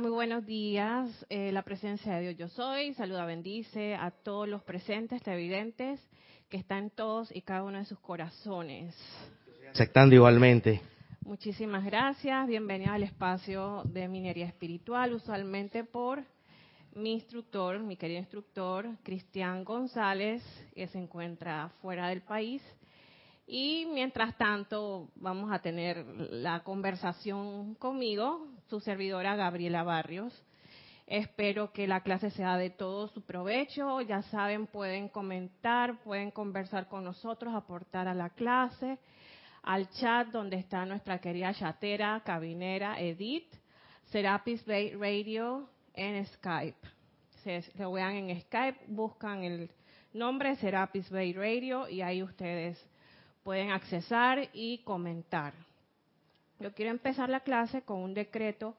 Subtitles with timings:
[0.00, 1.10] Muy buenos días.
[1.28, 2.94] Eh, la presencia de Dios yo soy.
[2.94, 6.00] Saluda, bendice a todos los presentes, televidentes,
[6.48, 8.94] que están todos y cada uno de sus corazones.
[9.72, 10.80] Aceptando igualmente.
[11.22, 12.46] Muchísimas gracias.
[12.46, 16.22] Bienvenida al espacio de minería espiritual, usualmente por
[16.94, 20.44] mi instructor, mi querido instructor, Cristian González,
[20.76, 22.62] que se encuentra fuera del país.
[23.50, 30.44] Y mientras tanto, vamos a tener la conversación conmigo, su servidora Gabriela Barrios.
[31.06, 34.02] Espero que la clase sea de todo su provecho.
[34.02, 38.98] Ya saben, pueden comentar, pueden conversar con nosotros, aportar a la clase,
[39.62, 43.50] al chat donde está nuestra querida chatera, cabinera, Edith,
[44.10, 46.86] Serapis Bay Radio en Skype.
[47.44, 49.70] Se lo vean en Skype, buscan el
[50.12, 52.78] nombre Serapis Bay Radio y ahí ustedes
[53.48, 55.54] pueden accesar y comentar.
[56.60, 58.74] Yo quiero empezar la clase con un decreto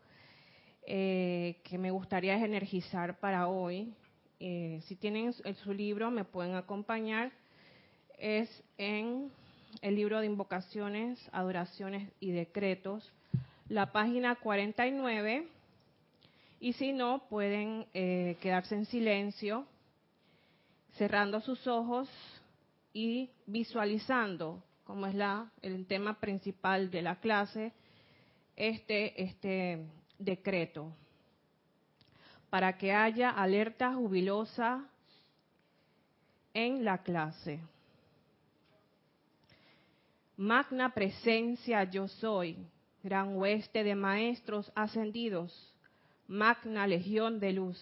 [0.86, 3.92] eh, que me gustaría energizar para hoy.
[4.39, 7.31] Eh, si tienen su libro, me pueden acompañar.
[8.20, 9.31] Es en
[9.81, 13.11] el libro de invocaciones, adoraciones y decretos,
[13.70, 15.48] la página 49.
[16.59, 19.66] Y si no, pueden eh, quedarse en silencio,
[20.92, 22.08] cerrando sus ojos
[22.94, 27.73] y visualizando, como es la, el tema principal de la clase,
[28.56, 29.86] este, este
[30.18, 30.92] decreto,
[32.50, 34.88] para que haya alerta jubilosa
[36.54, 37.60] en la clase.
[40.36, 42.58] Magna presencia yo soy,
[43.04, 45.73] gran hueste de maestros ascendidos,
[46.28, 47.80] magna legión de luz,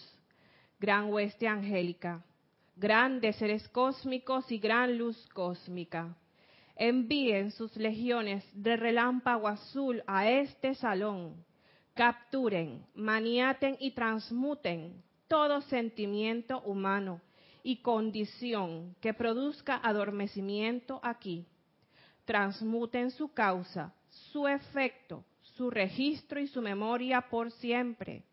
[0.80, 2.24] gran hueste angélica
[2.78, 6.16] grandes seres cósmicos y gran luz cósmica.
[6.76, 11.44] Envíen sus legiones de relámpago azul a este salón.
[11.96, 17.20] Capturen, maniaten y transmuten todo sentimiento humano
[17.64, 21.48] y condición que produzca adormecimiento aquí.
[22.26, 28.24] Transmuten su causa, su efecto, su registro y su memoria por siempre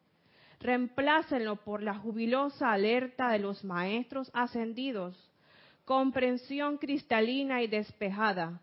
[0.61, 5.17] reemplácenlo por la jubilosa alerta de los maestros ascendidos,
[5.85, 8.61] comprensión cristalina y despejada,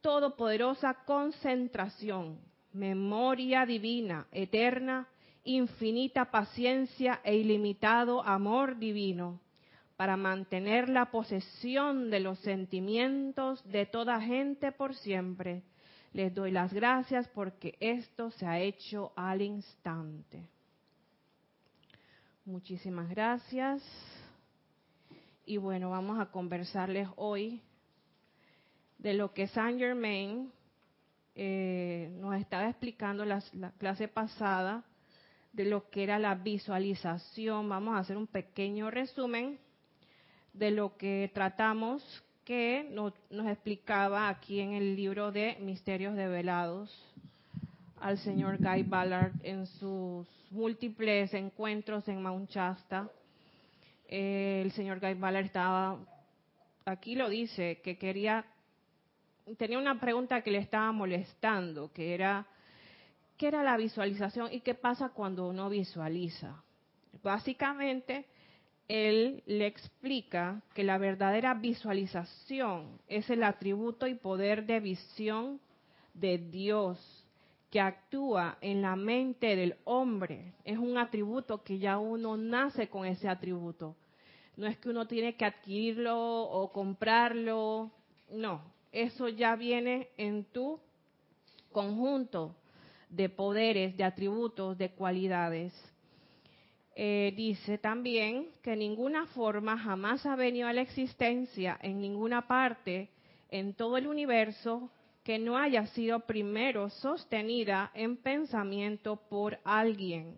[0.00, 2.38] todopoderosa concentración,
[2.72, 5.08] memoria divina, eterna,
[5.44, 9.40] infinita paciencia e ilimitado amor divino,
[9.96, 15.62] para mantener la posesión de los sentimientos de toda gente por siempre.
[16.12, 20.48] Les doy las gracias porque esto se ha hecho al instante.
[22.46, 23.82] Muchísimas gracias.
[25.46, 27.62] Y bueno, vamos a conversarles hoy
[28.98, 30.52] de lo que Saint Germain
[31.34, 34.84] eh, nos estaba explicando la, la clase pasada,
[35.54, 37.66] de lo que era la visualización.
[37.66, 39.58] Vamos a hacer un pequeño resumen
[40.52, 42.02] de lo que tratamos
[42.44, 46.94] que nos, nos explicaba aquí en el libro de Misterios Develados
[48.04, 53.08] al señor Guy Ballard en sus múltiples encuentros en Mount Shasta.
[54.06, 55.96] El señor Guy Ballard estaba,
[56.84, 58.44] aquí lo dice, que quería,
[59.56, 62.46] tenía una pregunta que le estaba molestando, que era,
[63.38, 66.62] ¿qué era la visualización y qué pasa cuando uno visualiza?
[67.22, 68.26] Básicamente,
[68.86, 75.58] él le explica que la verdadera visualización es el atributo y poder de visión
[76.12, 77.23] de Dios
[77.74, 83.04] que actúa en la mente del hombre es un atributo que ya uno nace con
[83.04, 83.96] ese atributo.
[84.56, 87.90] No es que uno tiene que adquirirlo o comprarlo,
[88.30, 88.62] no,
[88.92, 90.78] eso ya viene en tu
[91.72, 92.54] conjunto
[93.08, 95.72] de poderes, de atributos, de cualidades.
[96.94, 103.10] Eh, dice también que ninguna forma jamás ha venido a la existencia en ninguna parte
[103.50, 104.92] en todo el universo
[105.24, 110.36] que no haya sido primero sostenida en pensamiento por alguien.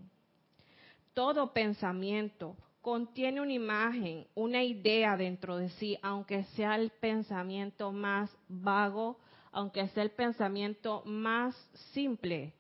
[1.13, 8.31] Todo pensamiento contiene una imagen, una idea dentro de sí, aunque sea el pensamiento más
[8.49, 9.19] vago,
[9.51, 11.57] aunque sea el pensamiento más
[11.93, 12.53] simple.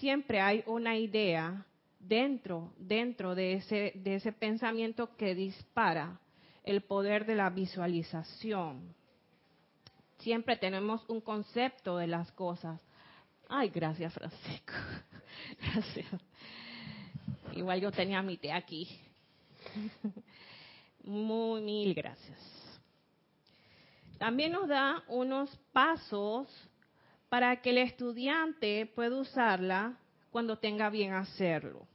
[0.00, 1.64] Siempre hay una idea
[2.00, 6.18] dentro, dentro de ese, de ese pensamiento que dispara
[6.64, 8.99] el poder de la visualización
[10.20, 12.80] siempre tenemos un concepto de las cosas.
[13.48, 14.72] Ay, gracias Francisco.
[15.60, 16.06] Gracias.
[17.52, 18.88] Igual yo tenía mi té aquí.
[21.04, 22.38] Muy mil gracias.
[24.18, 26.46] También nos da unos pasos
[27.28, 29.96] para que el estudiante pueda usarla
[30.30, 31.86] cuando tenga bien hacerlo.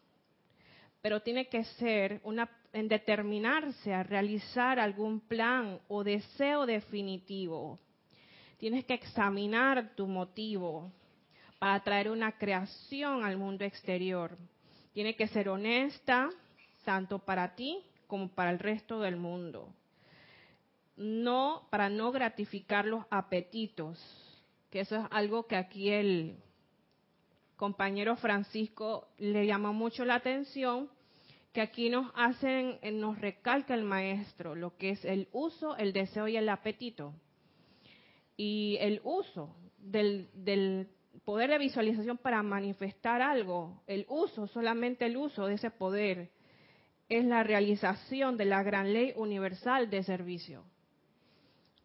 [1.01, 7.79] pero tiene que ser una, en determinarse a realizar algún plan o deseo definitivo.
[8.65, 10.91] Tienes que examinar tu motivo
[11.59, 14.35] para traer una creación al mundo exterior.
[14.91, 16.31] Tiene que ser honesta,
[16.83, 19.71] tanto para ti como para el resto del mundo.
[20.97, 23.99] No, para no gratificar los apetitos,
[24.71, 26.35] que eso es algo que aquí el
[27.57, 30.89] compañero Francisco le llama mucho la atención,
[31.53, 36.27] que aquí nos hacen, nos recalca el maestro lo que es el uso, el deseo
[36.27, 37.13] y el apetito.
[38.37, 40.89] Y el uso del, del
[41.23, 46.29] poder de visualización para manifestar algo, el uso, solamente el uso de ese poder,
[47.09, 50.63] es la realización de la gran ley universal de servicio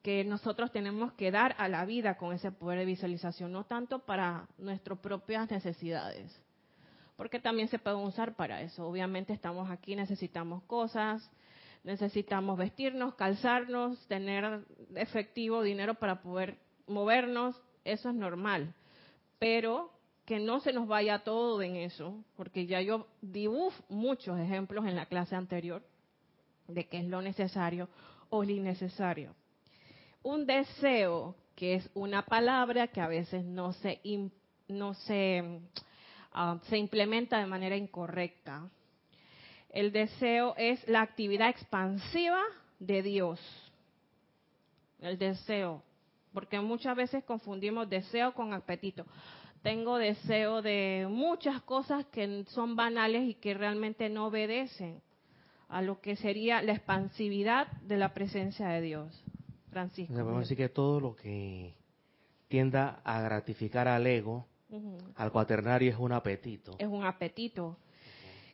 [0.03, 4.01] que nosotros tenemos que dar a la vida con ese poder de visualización, no tanto
[4.01, 6.41] para nuestras propias necesidades,
[7.17, 8.87] porque también se puede usar para eso.
[8.87, 11.31] Obviamente estamos aquí, necesitamos cosas,
[11.85, 18.75] necesitamos vestirnos, calzarnos, tener efectivo dinero para poder movernos, eso es normal,
[19.39, 19.91] pero
[20.27, 23.49] que no se nos vaya todo en eso, porque ya yo di
[23.89, 25.83] muchos ejemplos en la clase anterior
[26.69, 27.89] de qué es lo necesario
[28.29, 29.35] o lo innecesario.
[30.23, 34.01] Un deseo, que es una palabra que a veces no se,
[34.69, 35.61] no se,
[36.33, 38.71] ah, se implementa de manera incorrecta.
[39.71, 42.43] El deseo es la actividad expansiva
[42.79, 43.41] de Dios.
[45.01, 45.83] El deseo,
[46.33, 49.07] porque muchas veces confundimos deseo con apetito
[49.63, 55.03] tengo deseo de muchas cosas que son banales y que realmente no obedecen
[55.69, 59.25] a lo que sería la expansividad de la presencia de Dios.
[59.71, 60.13] Francisco.
[60.13, 61.75] Podemos decir que todo lo que
[62.49, 64.47] tienda a gratificar al ego,
[65.15, 66.75] al cuaternario, es un apetito.
[66.79, 67.77] Es un apetito.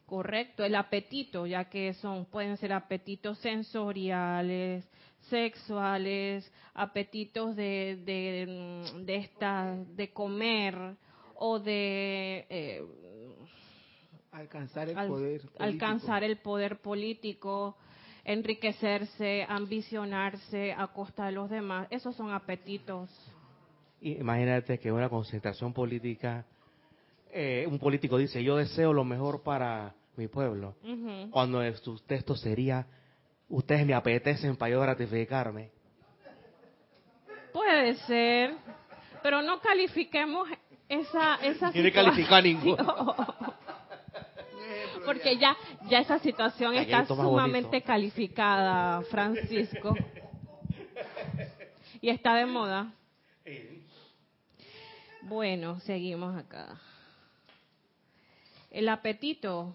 [0.06, 4.88] Correcto, el apetito, ya que son pueden ser apetitos sensoriales,
[5.22, 10.76] sexuales, apetitos de, de, de, esta, de comer
[11.34, 12.84] o de eh,
[14.30, 15.62] alcanzar el poder político.
[15.62, 17.76] alcanzar el poder político,
[18.24, 21.88] enriquecerse, ambicionarse a costa de los demás.
[21.90, 23.10] Esos son apetitos.
[24.00, 26.46] Imagínate que una concentración política,
[27.38, 30.74] eh, un político dice, yo deseo lo mejor para mi pueblo,
[31.30, 32.86] cuando su texto sería
[33.50, 35.70] ustedes me apetecen para yo gratificarme.
[37.52, 38.54] Puede ser,
[39.22, 40.48] pero no califiquemos
[40.88, 43.14] esa esa calificar ninguno.
[45.04, 45.54] Porque ya
[45.90, 49.94] ya esa situación está sumamente calificada, Francisco.
[51.98, 52.92] Y está de moda.
[55.22, 56.78] Bueno, seguimos acá.
[58.76, 59.74] El apetito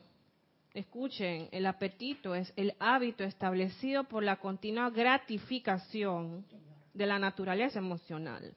[0.76, 6.46] escuchen, el apetito es el hábito establecido por la continua gratificación
[6.94, 8.54] de la naturaleza emocional.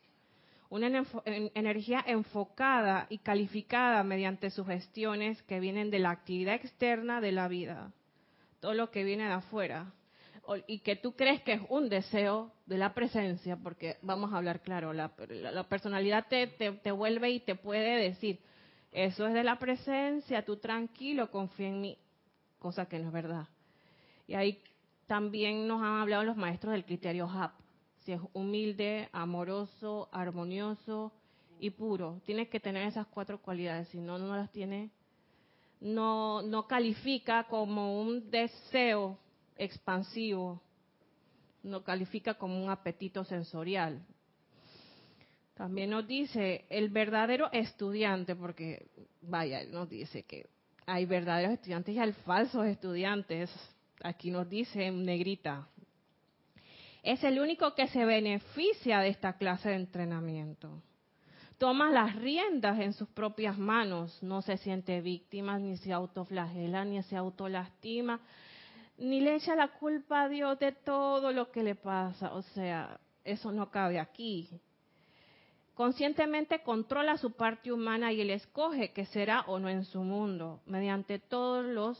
[0.68, 7.48] Una energía enfocada y calificada mediante sugestiones que vienen de la actividad externa de la
[7.48, 7.90] vida,
[8.60, 9.94] todo lo que viene de afuera,
[10.66, 14.60] y que tú crees que es un deseo de la presencia, porque vamos a hablar
[14.60, 15.08] claro, la,
[15.70, 18.40] personalidad te, te vuelve y te puede decir,
[18.94, 21.98] eso es de la presencia, tú tranquilo, confía en mí
[22.60, 23.48] cosa que no es verdad.
[24.28, 24.62] Y ahí
[25.08, 27.52] también nos han hablado los maestros del criterio HAP,
[28.04, 31.12] si es humilde, amoroso, armonioso
[31.58, 32.20] y puro.
[32.24, 34.92] Tienes que tener esas cuatro cualidades, si no, no las tiene,
[35.80, 39.18] no, no califica como un deseo
[39.56, 40.62] expansivo,
[41.64, 44.06] no califica como un apetito sensorial.
[45.54, 48.86] También nos dice el verdadero estudiante, porque
[49.22, 50.48] vaya, nos dice que
[50.84, 53.50] hay verdaderos estudiantes y hay falsos estudiantes.
[54.02, 55.68] Aquí nos dice en negrita.
[57.02, 60.82] Es el único que se beneficia de esta clase de entrenamiento.
[61.58, 67.00] Toma las riendas en sus propias manos, no se siente víctima, ni se autoflagela, ni
[67.04, 68.20] se autolastima,
[68.98, 72.34] ni le echa la culpa a Dios de todo lo que le pasa.
[72.34, 74.48] O sea, eso no cabe aquí
[75.74, 80.60] conscientemente controla su parte humana y él escoge que será o no en su mundo,
[80.66, 81.98] mediante todos los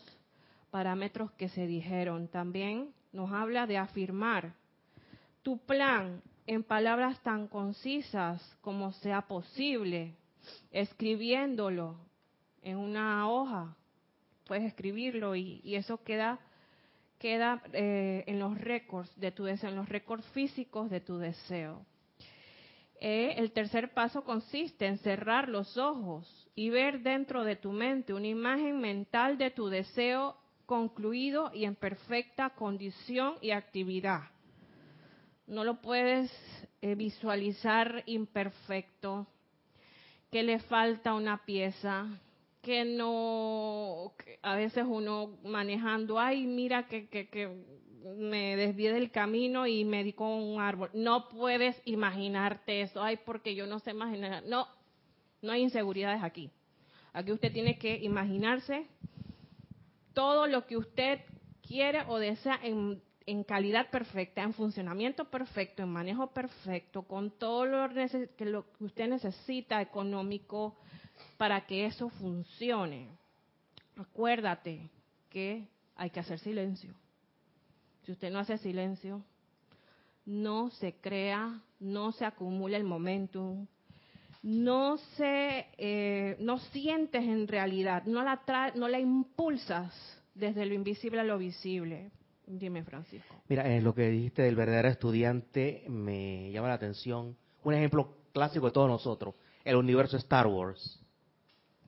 [0.70, 2.28] parámetros que se dijeron.
[2.28, 4.54] También nos habla de afirmar
[5.42, 10.14] tu plan en palabras tan concisas como sea posible,
[10.70, 11.96] escribiéndolo
[12.62, 13.76] en una hoja.
[14.46, 16.38] Puedes escribirlo y, eso queda
[17.18, 21.86] queda eh, en los récords de tu deseo, en los récords físicos de tu deseo.
[23.00, 28.14] Eh, el tercer paso consiste en cerrar los ojos y ver dentro de tu mente
[28.14, 30.36] una imagen mental de tu deseo
[30.66, 34.22] concluido y en perfecta condición y actividad.
[35.46, 36.32] No lo puedes
[36.80, 39.26] eh, visualizar imperfecto,
[40.30, 42.06] que le falta una pieza,
[42.62, 47.83] que no, a veces uno manejando, ay, mira que, que, que
[48.16, 50.90] me desvié del camino y me di con un árbol.
[50.92, 54.44] No puedes imaginarte eso, ay, porque yo no sé imaginar.
[54.46, 54.68] No,
[55.42, 56.50] no hay inseguridades aquí.
[57.12, 58.86] Aquí usted tiene que imaginarse
[60.12, 61.20] todo lo que usted
[61.66, 63.02] quiere o desea en,
[63.44, 67.88] calidad perfecta, en funcionamiento perfecto, en manejo perfecto, con todo lo,
[68.36, 70.76] que, lo que usted necesita económico
[71.38, 73.08] para que eso funcione.
[73.96, 74.90] Acuérdate
[75.30, 76.94] que hay que hacer silencio.
[78.04, 79.22] Si usted no hace silencio,
[80.26, 83.66] no se crea, no se acumula el momentum,
[84.42, 89.92] no se, eh, no sientes en realidad, no la, no la impulsas
[90.34, 92.10] desde lo invisible a lo visible.
[92.46, 93.42] Dime, Francisco.
[93.48, 97.36] Mira, en lo que dijiste del verdadero estudiante me llama la atención.
[97.62, 99.34] Un ejemplo clásico de todos nosotros,
[99.64, 101.00] el universo Star Wars.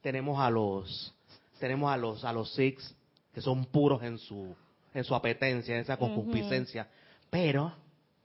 [0.00, 1.14] Tenemos a los,
[1.60, 2.94] tenemos a los, a los Six
[3.34, 4.56] que son puros en su,
[4.96, 6.88] en su apetencia, en esa concupiscencia,
[7.28, 7.70] pero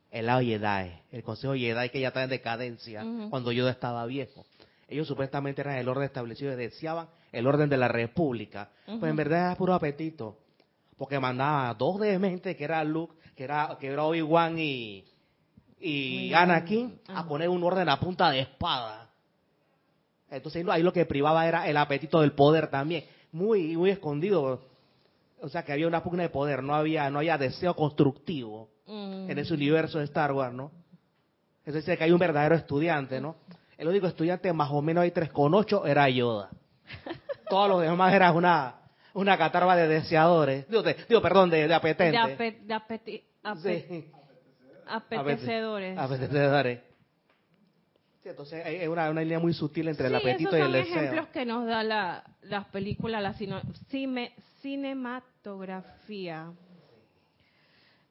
[0.10, 4.46] el lado Jedi, el Consejo Jedi que ya está en decadencia cuando yo estaba viejo.
[4.88, 8.70] Ellos supuestamente eran el orden establecido y deseaban el orden de la República.
[8.86, 10.38] Pues en verdad era puro apetito.
[10.98, 15.04] Porque mandaba a dos dementes, que era Luke, que era, que era Obi-Wan y,
[15.80, 19.10] y Anakin, a poner un orden a punta de espada.
[20.30, 23.04] Entonces ahí lo que privaba era el apetito del poder también.
[23.34, 24.71] Muy, muy escondido.
[25.42, 29.38] O sea que había una pugna de poder, no había, no había deseo constructivo en
[29.38, 30.72] ese universo de Star Wars, ¿no?
[31.66, 33.36] Es decir, que hay un verdadero estudiante, ¿no?
[33.78, 36.50] El único estudiante más o menos hay ocho era Yoda.
[37.50, 38.76] Todos los demás eran una,
[39.14, 40.68] una catarba de deseadores.
[41.08, 42.22] Digo, perdón, de, de apetentes.
[43.64, 44.12] De,
[45.18, 45.98] apetecedores.
[45.98, 46.80] Apetecedores.
[48.24, 50.94] Sí, entonces hay una, una línea muy sutil entre el apetito y el deseo.
[50.94, 53.34] son ejemplos que nos da la, las películas, la
[54.62, 56.52] cinematografía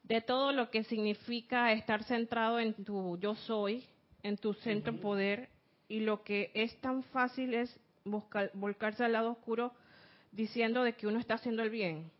[0.03, 3.85] de todo lo que significa estar centrado en tu yo soy,
[4.23, 5.47] en tu centro poder,
[5.87, 9.71] y lo que es tan fácil es volcarse al lado oscuro
[10.33, 12.11] diciendo de que uno está haciendo el bien.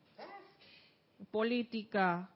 [1.32, 2.30] Política,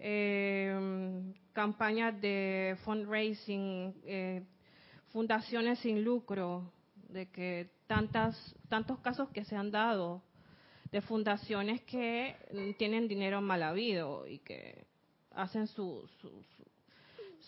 [0.00, 4.42] eh, campañas de fundraising, eh,
[5.16, 6.70] fundaciones sin lucro,
[7.08, 8.36] de que tantas,
[8.68, 10.20] tantos casos que se han dado
[10.92, 12.36] de fundaciones que
[12.76, 14.84] tienen dinero mal habido y que
[15.30, 16.06] hacen su,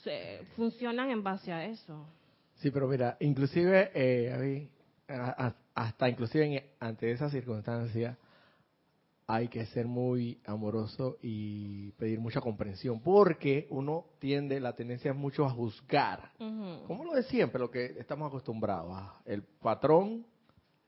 [0.02, 2.06] se, funcionan en base a eso.
[2.54, 4.66] Sí, pero mira, inclusive, eh,
[5.74, 8.16] hasta inclusive ante esa circunstancia,
[9.30, 15.16] hay que ser muy amoroso y pedir mucha comprensión, porque uno tiende, la tendencia es
[15.16, 16.32] mucho a juzgar,
[16.86, 18.96] como lo de siempre, lo que estamos acostumbrados.
[19.26, 20.24] El patrón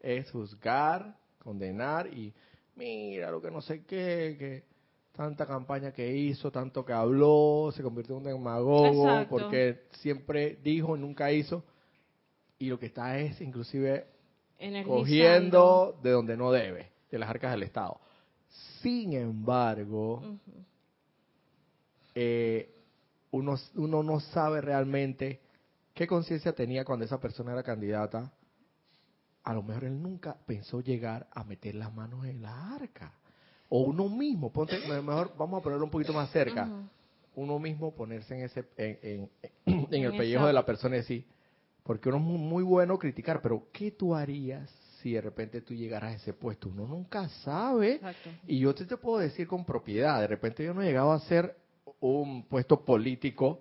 [0.00, 2.32] es juzgar, condenar y
[2.76, 4.64] mira lo que no sé qué, que
[5.12, 10.96] tanta campaña que hizo, tanto que habló, se convirtió en un demagogo, porque siempre dijo
[10.96, 11.62] y nunca hizo,
[12.58, 14.06] y lo que está es inclusive
[14.86, 18.00] cogiendo de donde no debe, de las arcas del Estado.
[18.82, 20.22] Sin embargo,
[22.14, 22.74] eh,
[23.30, 25.40] uno, uno no sabe realmente
[25.94, 28.32] qué conciencia tenía cuando esa persona era candidata
[29.44, 33.12] a lo mejor él nunca pensó llegar a meter las manos en la arca.
[33.68, 36.68] O uno mismo, ponte, mejor vamos a ponerlo un poquito más cerca.
[37.36, 39.30] Uno mismo ponerse en ese en,
[39.64, 41.26] en, el pellejo de la persona y decir,
[41.84, 44.70] porque uno es muy, bueno criticar, pero ¿qué tú harías
[45.02, 46.68] si de repente tú llegaras a ese puesto?
[46.68, 48.00] Uno nunca sabe.
[48.46, 51.20] Y yo te, te puedo decir con propiedad, de repente yo no he llegado a
[51.20, 51.56] ser
[52.00, 53.60] un puesto político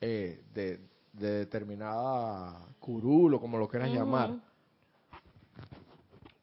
[0.00, 0.80] eh, de,
[1.12, 4.34] determinada curul o como lo quieras llamar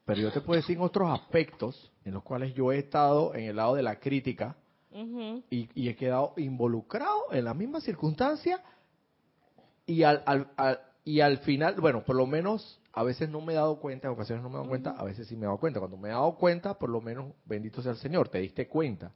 [0.06, 3.56] pero yo te puedo decir otros aspectos en los cuales yo he estado en el
[3.56, 4.56] lado de la crítica
[5.50, 8.62] y, he quedado involucrado en la misma circunstancia
[9.86, 13.56] y al, al, y al final, bueno, por lo menos a veces no me he
[13.56, 15.58] dado cuenta, en ocasiones no me he dado cuenta, a veces sí me he dado
[15.58, 15.80] cuenta.
[15.80, 19.12] Cuando me he dado cuenta, por lo menos, bendito sea el Señor, te diste cuenta.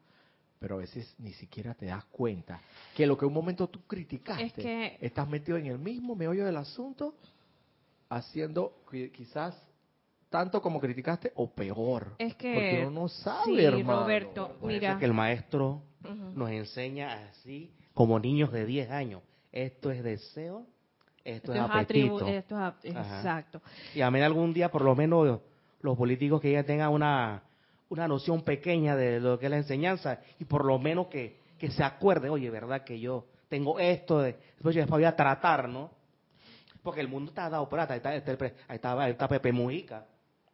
[0.59, 2.59] Pero a veces ni siquiera te das cuenta
[2.95, 7.13] que lo que un momento tú criticaste, estás metido en el mismo meollo del asunto,
[8.09, 8.81] haciendo
[9.13, 9.55] quizás
[10.29, 12.15] tanto como criticaste o peor.
[12.17, 14.01] Es que porque uno no sabe, hermano.
[14.01, 15.83] Roberto, mira que el maestro
[16.33, 19.21] nos enseña así como niños de 10 años.
[19.51, 20.65] Esto es deseo,
[21.27, 22.27] esto, es apetito.
[22.27, 23.61] exacto.
[23.93, 25.39] Y a mí algún día, por lo menos,
[25.81, 27.43] los políticos que ya tengan una,
[27.89, 31.69] una noción pequeña de lo que es la enseñanza y por lo menos que, que
[31.71, 34.19] se acuerden, oye, ¿verdad que yo tengo esto?
[34.19, 35.91] De, después yo voy a tratar, ¿no?
[36.81, 38.31] Porque el mundo está dado plata, ahí está,
[38.67, 40.05] ahí está, Pepe Mujica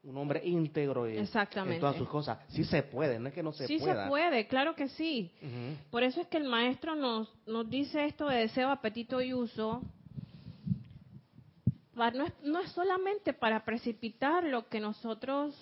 [0.03, 2.37] un hombre íntegro y en todas sus cosas.
[2.49, 3.93] Sí se puede, no es que no se sí pueda.
[3.93, 5.31] Sí se puede, claro que sí.
[5.89, 9.81] Por eso es que el maestro nos, nos dice esto de deseo, apetito y uso.
[11.95, 15.55] No es, no es solamente para precipitar lo que nosotros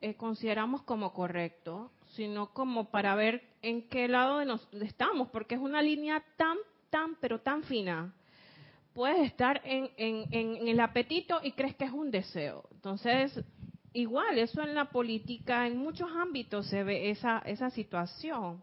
[0.00, 5.54] eh, consideramos como correcto, sino como para ver en qué lado de nos estamos, porque
[5.54, 6.58] es una línea tan,
[6.90, 8.12] tan, pero tan fina
[8.94, 12.64] puedes estar en, en, el apetito y crees que es un deseo.
[12.72, 13.44] Entonces,
[13.92, 18.62] igual, eso en la política, en muchos ámbitos se ve esa, esa situación.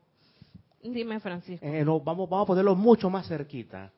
[0.81, 1.65] Dime, Francisco.
[1.65, 3.91] Eh, vamos, vamos a ponerlo mucho más cerquita.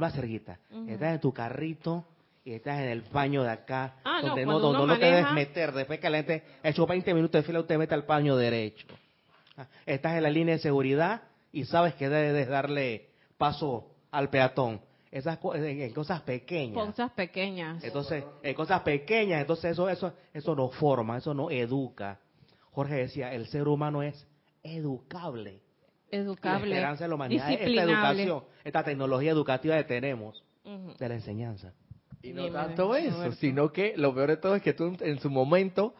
[0.00, 0.58] Más cerquita.
[0.88, 2.04] Estás en tu carrito
[2.44, 5.72] y estás en el paño de acá, ah, donde no, donde no te debes meter.
[5.72, 8.86] Después que la gente ha hecho 20 minutos de fila, usted mete al paño derecho.
[9.56, 14.80] Ah, estás en la línea de seguridad y sabes que debes darle paso al peatón.
[15.10, 16.86] Esas en, cosas pequeñas.
[16.86, 17.82] Cosas pequeñas.
[17.82, 22.20] Entonces, en cosas pequeñas, entonces eso, eso, eso no forma, eso no educa.
[22.72, 24.26] Jorge decía, el ser humano es
[24.62, 25.62] educable.
[26.10, 26.68] Educable.
[26.68, 30.42] La esperanza de la humanidad esta educación, esta tecnología educativa que tenemos
[30.98, 31.72] de la enseñanza.
[32.22, 35.30] Y no tanto eso, sino que lo peor de todo es que tú en su
[35.30, 35.94] momento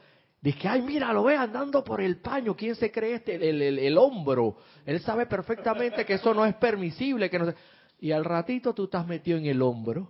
[0.46, 2.54] Dije, ay, mira, lo ve andando por el paño.
[2.54, 3.34] ¿Quién se cree este?
[3.34, 4.58] El, el, el, hombro.
[4.84, 7.28] Él sabe perfectamente que eso no es permisible.
[7.28, 7.52] que no
[7.98, 10.08] y al ratito tú estás metido en el hombro,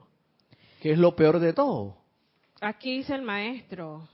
[0.83, 1.97] que es lo peor de todo.
[2.61, 4.09] Aquí dice el maestro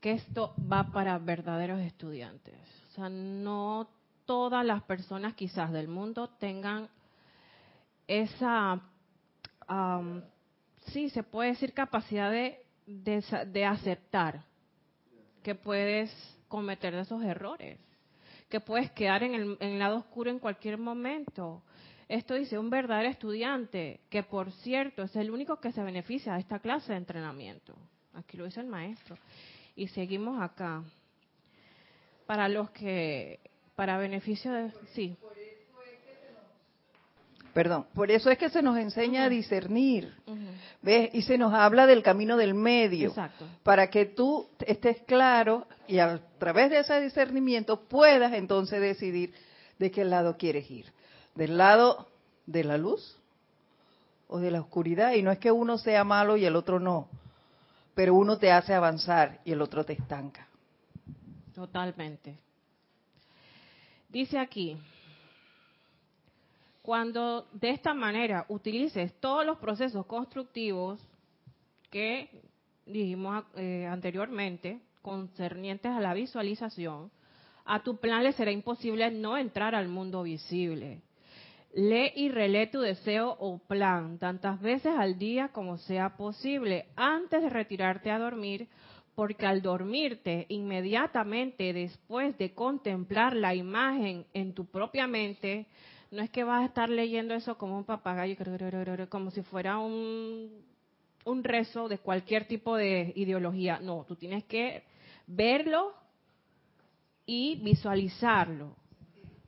[0.00, 2.54] que esto va para verdaderos estudiantes.
[2.94, 3.88] O sea, no
[4.24, 6.88] todas las personas quizás del mundo tengan
[8.06, 8.80] esa,
[10.92, 14.44] sí, se puede decir capacidad de, de aceptar
[15.42, 16.10] que puedes
[16.46, 17.80] cometer esos errores
[18.48, 21.64] que puedes quedar en el, lado oscuro en cualquier momento.
[22.08, 26.38] Esto dice un verdadero estudiante, que por cierto es el único que se beneficia de
[26.38, 27.74] esta clase de entrenamiento.
[28.12, 29.16] Aquí lo dice el maestro.
[29.74, 30.84] Y seguimos acá.
[32.26, 33.40] Para los que,
[33.74, 35.16] para beneficio de, sí
[37.54, 40.12] perdón, por eso es que se nos enseña a discernir,
[40.82, 41.10] ¿ves?
[41.14, 43.46] Y se nos habla del camino del medio, Exacto.
[43.62, 49.32] para que tú estés claro y a través de ese discernimiento puedas entonces decidir
[49.78, 50.92] de qué lado quieres ir,
[51.36, 52.08] del lado
[52.46, 53.16] de la luz
[54.26, 57.08] o de la oscuridad, y no es que uno sea malo y el otro no,
[57.94, 60.48] pero uno te hace avanzar y el otro te estanca.
[61.54, 62.36] Totalmente.
[64.08, 64.76] Dice aquí,
[66.82, 71.00] cuando de esta manera utilices todos los procesos constructivos
[71.90, 72.28] que
[72.86, 77.10] dijimos eh, anteriormente, concernientes a la visualización,
[77.64, 81.02] a tu plan le será imposible no entrar al mundo visible.
[81.72, 87.42] Lee y relee tu deseo o plan tantas veces al día como sea posible antes
[87.42, 88.68] de retirarte a dormir,
[89.14, 95.66] porque al dormirte inmediatamente después de contemplar la imagen en tu propia mente,
[96.10, 98.36] no es que vas a estar leyendo eso como un papagayo,
[99.08, 100.50] como si fuera un,
[101.24, 103.78] un rezo de cualquier tipo de ideología.
[103.80, 104.84] No, tú tienes que
[105.26, 105.94] verlo
[107.26, 108.76] y visualizarlo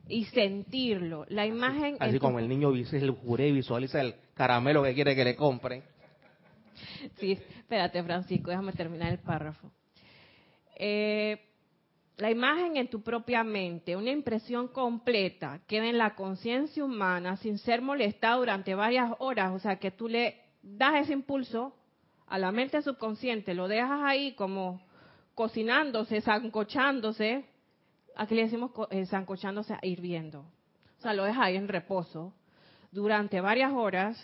[0.09, 1.25] y sentirlo.
[1.29, 1.97] La imagen.
[1.99, 5.83] Así, como el niño el juré visualiza el caramelo que quiere que le compren.
[7.19, 9.71] Sí, espérate, Francisco, déjame terminar el párrafo.
[10.75, 11.39] Eh,
[12.17, 17.59] la imagen en tu propia mente, una impresión completa, queda en la conciencia humana sin
[17.59, 21.75] ser molestada durante varias horas, o sea que tú le das ese impulso
[22.27, 24.81] a la mente subconsciente, lo dejas ahí como
[25.35, 27.45] cocinándose, zancochándose,
[28.15, 30.39] aquí le decimos eh, zancochándose, hirviendo,
[30.97, 32.33] o sea, lo dejas ahí en reposo
[32.91, 34.17] durante varias horas,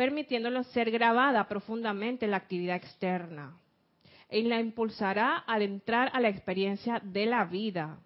[0.00, 3.54] permitiéndolo ser grabada profundamente en la actividad externa
[4.30, 7.98] y la impulsará al entrar a la experiencia de la vida.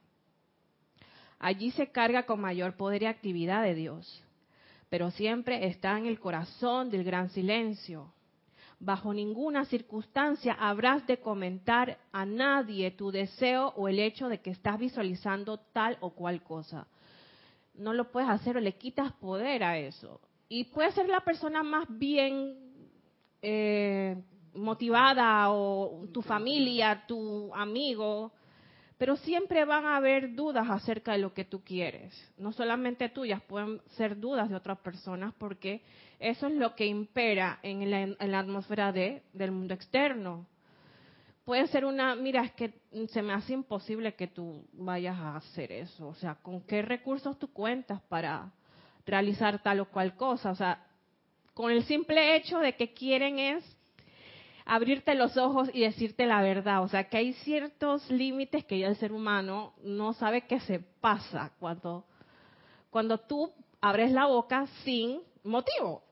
[1.38, 4.24] Allí se carga con mayor poder y actividad de Dios,
[4.90, 8.12] pero siempre está en el corazón del gran silencio.
[8.80, 14.50] Bajo ninguna circunstancia habrás de comentar a nadie tu deseo o el hecho de que
[14.50, 16.88] estás visualizando tal o cual cosa.
[17.72, 20.20] No lo puedes hacer o le quitas poder a eso.
[20.54, 22.56] Y puede ser la persona más bien
[23.42, 24.16] eh,
[24.54, 28.30] motivada o tu familia, tu amigo,
[28.96, 32.14] pero siempre van a haber dudas acerca de lo que tú quieres.
[32.38, 35.82] No solamente tuyas, pueden ser dudas de otras personas porque
[36.20, 40.46] eso es lo que impera en la, atmósfera de, del mundo externo.
[41.44, 42.74] Puede ser una, mira, es que
[43.08, 46.06] se me hace imposible que tú vayas a hacer eso.
[46.06, 48.52] O sea, ¿con qué recursos tú cuentas para
[49.06, 50.50] realizar tal o cual cosa?
[50.50, 50.86] O sea,
[51.54, 53.64] con el simple hecho de que quieren es
[54.64, 56.82] abrirte los ojos y decirte la verdad.
[56.82, 60.80] O sea, que hay ciertos límites que ya el ser humano no sabe qué se
[60.80, 62.04] pasa cuando,
[62.90, 66.02] cuando tú abres la boca sin motivo.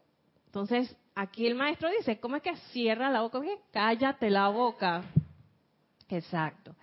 [0.47, 3.41] Entonces, aquí el maestro dice, ¿cómo es que cierra la boca?
[3.73, 5.03] Cállate la boca.
[6.09, 6.75] Exacto.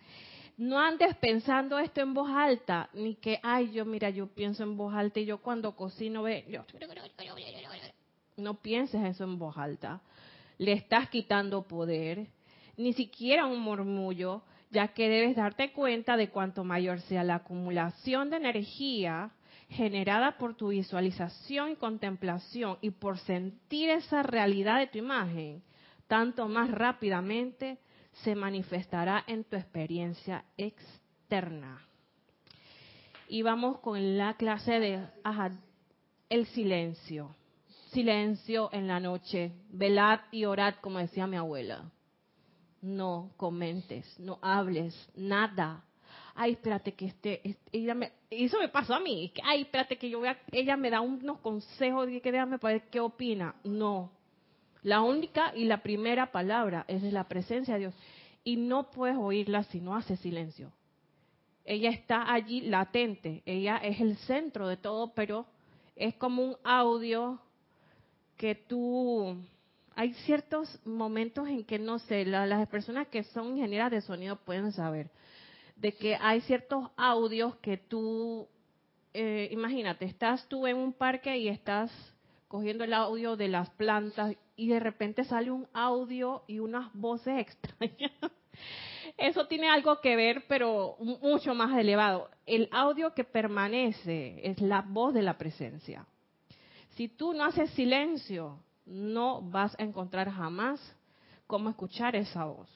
[0.59, 4.75] No andes pensando esto en voz alta, ni que, ay, yo, mira, yo pienso en
[4.75, 6.65] voz alta y yo cuando cocino ve, yo,
[8.35, 10.01] no pienses eso en voz alta.
[10.57, 12.27] Le estás quitando poder,
[12.75, 18.29] ni siquiera un murmullo, ya que debes darte cuenta de cuanto mayor sea la acumulación
[18.29, 19.31] de energía
[19.69, 25.63] generada por tu visualización y contemplación y por sentir esa realidad de tu imagen,
[26.09, 27.77] tanto más rápidamente
[28.23, 31.85] se manifestará en tu experiencia externa.
[33.27, 35.07] Y vamos con la clase de
[36.29, 37.35] el silencio
[37.91, 41.89] silencio en la noche, velad y orad, como decía mi abuela.
[42.81, 45.83] No comentes, no hables, nada.
[46.35, 49.33] Ay, espérate que este, ella me, eso me pasó a mí.
[49.43, 52.89] Ay, espérate que yo vea, ella me da unos consejos de que déjame para ver
[52.89, 53.55] qué opina.
[53.63, 54.11] No.
[54.81, 57.95] La única y la primera palabra es la presencia de Dios.
[58.43, 60.71] Y no puedes oírla si no haces silencio.
[61.65, 63.43] Ella está allí latente.
[63.45, 65.45] Ella es el centro de todo, pero
[65.95, 67.39] es como un audio
[68.37, 69.35] que tú,
[69.95, 74.71] hay ciertos momentos en que, no sé, las personas que son ingenieras de sonido pueden
[74.71, 75.11] saber,
[75.75, 78.47] de que hay ciertos audios que tú,
[79.13, 81.91] eh, imagínate, estás tú en un parque y estás
[82.47, 87.39] cogiendo el audio de las plantas y de repente sale un audio y unas voces
[87.39, 88.11] extrañas.
[89.17, 92.29] Eso tiene algo que ver, pero mucho más elevado.
[92.45, 96.05] El audio que permanece es la voz de la presencia.
[96.95, 100.79] Si tú no haces silencio, no vas a encontrar jamás
[101.47, 102.69] cómo escuchar esa voz.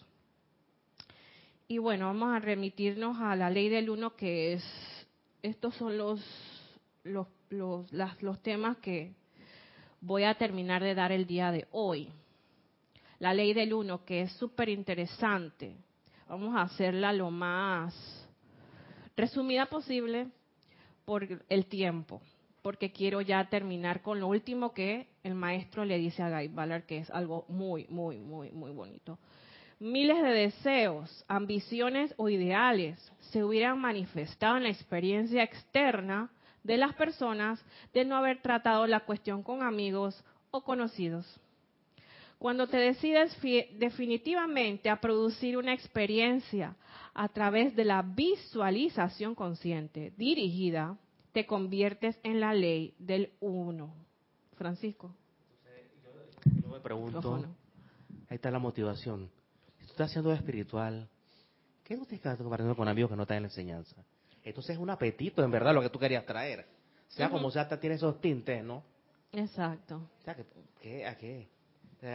[1.67, 4.63] Y bueno, vamos a remitirnos a la ley del uno, que es,
[5.41, 6.21] estos son los,
[7.03, 9.13] los, los, temas que
[10.03, 12.09] voy a terminar de dar el día de hoy.
[13.19, 15.75] La ley del uno, que es súper interesante.
[16.27, 17.95] Vamos a hacerla lo más
[19.15, 20.27] resumida posible
[21.05, 22.21] por el tiempo
[22.63, 26.83] porque quiero ya terminar con lo último que el maestro le dice a Guy Ballard,
[26.83, 29.19] que es algo muy, muy, muy, muy bonito.
[29.79, 32.97] Miles de deseos, ambiciones o ideales
[33.31, 36.31] se hubieran manifestado en la experiencia externa
[36.63, 41.25] de las personas de no haber tratado la cuestión con amigos o conocidos.
[42.39, 43.37] Cuando te decides
[43.79, 46.75] definitivamente a producir una experiencia
[47.13, 50.97] a través de la visualización consciente dirigida
[51.31, 53.93] te conviertes en la ley del uno.
[54.55, 55.15] Francisco.
[56.61, 57.45] Yo, me pregunto,
[58.29, 59.29] ahí está la motivación.
[59.79, 61.09] Si tú estás haciendo espiritual,
[61.83, 63.95] ¿qué no te estás compartiendo con amigos que no están en la enseñanza?
[64.43, 66.65] Entonces es un apetito, en verdad, lo que tú querías traer.
[67.07, 68.83] Sea como sea, tiene esos tintes, ¿no?
[69.31, 69.97] Exacto.
[70.19, 70.35] O sea,
[70.81, 71.47] ¿qué, ¿a qué?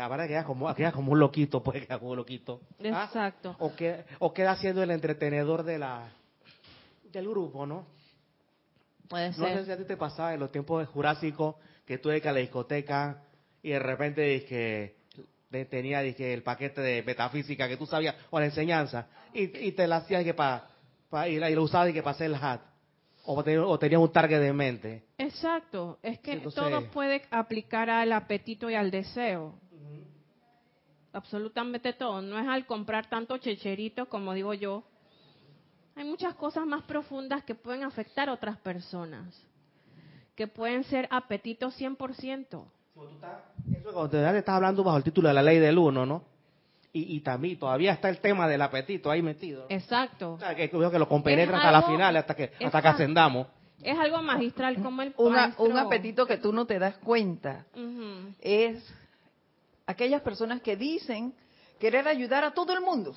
[0.01, 2.61] Ahora quedas como, queda como un loquito, pues queda como un loquito.
[2.93, 3.05] ¿Ah?
[3.07, 3.57] Exacto.
[3.59, 6.13] O, que, o queda siendo el entretenedor de la
[7.13, 7.87] del grupo, ¿no?
[9.09, 12.11] Puede no sé si a ti te pasaba en los tiempos de Jurásico que tú
[12.11, 13.23] ibas a la discoteca
[13.63, 14.99] y de repente que
[15.71, 19.97] tenía dije, el paquete de metafísica que tú sabías o la enseñanza y, te la
[19.97, 20.69] hacías que para
[21.29, 22.61] y, lo usabas y que hacer el hat
[23.31, 25.05] o, tenías un target de mente.
[25.19, 29.55] Exacto, es que todo puede aplicar al apetito y al deseo.
[31.13, 32.23] Absolutamente todo.
[32.23, 34.83] No es al comprar tanto checherito, como digo yo,
[35.95, 39.35] hay muchas cosas más profundas que pueden afectar a otras personas,
[40.35, 42.65] que pueden ser apetitos 100%.
[43.75, 46.25] Eso cuando te estás hablando bajo el título de la ley del uno, ¿no?
[46.93, 49.67] Y, también todavía está el tema del apetito ahí metido.
[49.69, 50.33] Exacto.
[50.33, 53.47] O sea, que, que lo compenetra hasta la final, hasta que hasta que ascendamos.
[53.83, 57.67] Es algo magistral como el Un apetito que tú no te das cuenta.
[58.41, 58.83] Es
[59.87, 61.35] aquellas personas que dicen
[61.79, 63.15] querer ayudar a todo el mundo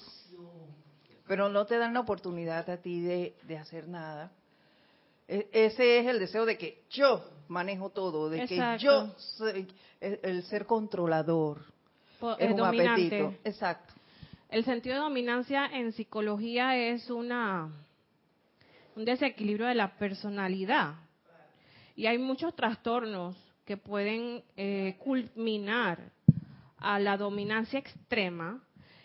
[1.32, 4.34] pero no te dan la oportunidad a ti de, hacer nada.
[5.30, 9.66] E, ese es el deseo de que yo manejo todo, de que yo soy
[10.02, 11.64] el, ser controlador.
[12.40, 13.34] Es un apetito.
[13.44, 13.94] Exacto.
[14.50, 17.70] El sentido de dominancia en psicología es una
[18.96, 20.96] un desequilibrio de la personalidad.
[21.96, 26.12] Y hay muchos trastornos que pueden eh, culminar
[26.78, 28.62] a la dominancia extrema.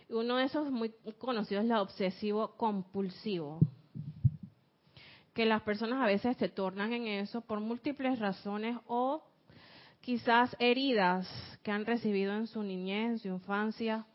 [0.08, 3.58] Uno de esos muy conocidos es la obsesivo compulsivo.
[5.34, 9.22] Que las personas a veces se tornan en eso por múltiples razones o
[10.06, 11.26] quizás heridas
[11.64, 14.06] que han recibido en su niñez, en su infancia,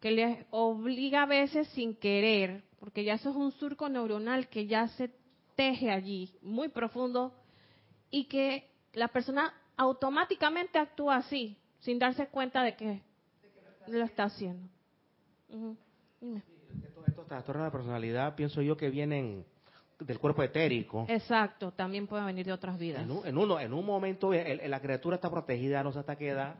[0.00, 4.66] que les obliga a veces sin querer, porque ya eso es un surco neuronal que
[4.66, 5.12] ya se
[5.54, 7.32] teje allí, muy profundo,
[8.10, 13.00] y que la persona automáticamente actúa así, sin darse cuenta de que
[13.86, 14.68] lo está haciendo.
[17.06, 18.34] Estos, trastornos de personalidad.
[18.34, 19.46] Pienso yo que vienen
[19.98, 21.06] del cuerpo etérico.
[21.08, 23.02] Exacto, también pueden venir de otras vidas.
[23.02, 26.56] En un, en uno, en un momento la criatura está protegida, no qué edad,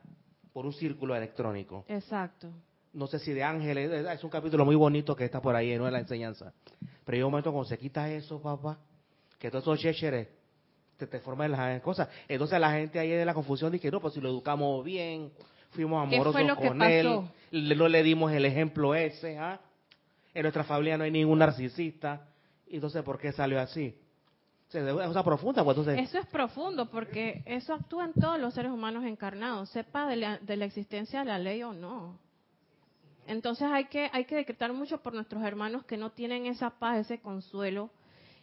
[0.53, 1.85] por un círculo electrónico.
[1.89, 2.51] Exacto.
[2.93, 5.87] No sé si de ángeles, es un capítulo muy bonito que está por ahí, no
[5.87, 6.53] es la enseñanza.
[7.05, 8.79] Pero hay un momento cuando se quita eso, papá,
[9.39, 10.29] que todos esos checheres
[10.97, 12.09] te, te forman las cosas.
[12.27, 15.31] Entonces la gente ahí de la confusión dice, no, pues si lo educamos bien,
[15.71, 17.21] fuimos amorosos con él,
[17.53, 19.61] no le dimos el ejemplo ese, ¿ah?
[20.33, 22.29] En nuestra familia no hay ningún narcisista.
[22.69, 23.95] Entonces, ¿por qué salió así?
[24.73, 25.65] es una profunda.
[25.65, 30.17] Pues, eso es profundo porque eso actúa en todos los seres humanos encarnados, sepa de
[30.17, 32.19] la, de la existencia de la ley o no.
[33.27, 36.99] Entonces hay que, hay que decretar mucho por nuestros hermanos que no tienen esa paz,
[36.99, 37.91] ese consuelo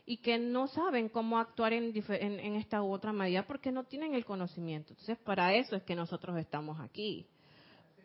[0.06, 4.14] y que no saben cómo actuar en, en, esta u otra medida porque no tienen
[4.14, 4.92] el conocimiento.
[4.92, 7.26] Entonces, para eso es que nosotros estamos aquí.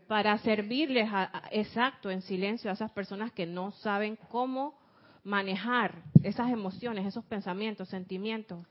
[0.07, 1.09] Para servirles,
[1.51, 4.79] exacto, en silencio a esas personas que no saben cómo
[5.29, 8.67] manejar esas emociones, esos pensamientos, sentimientos.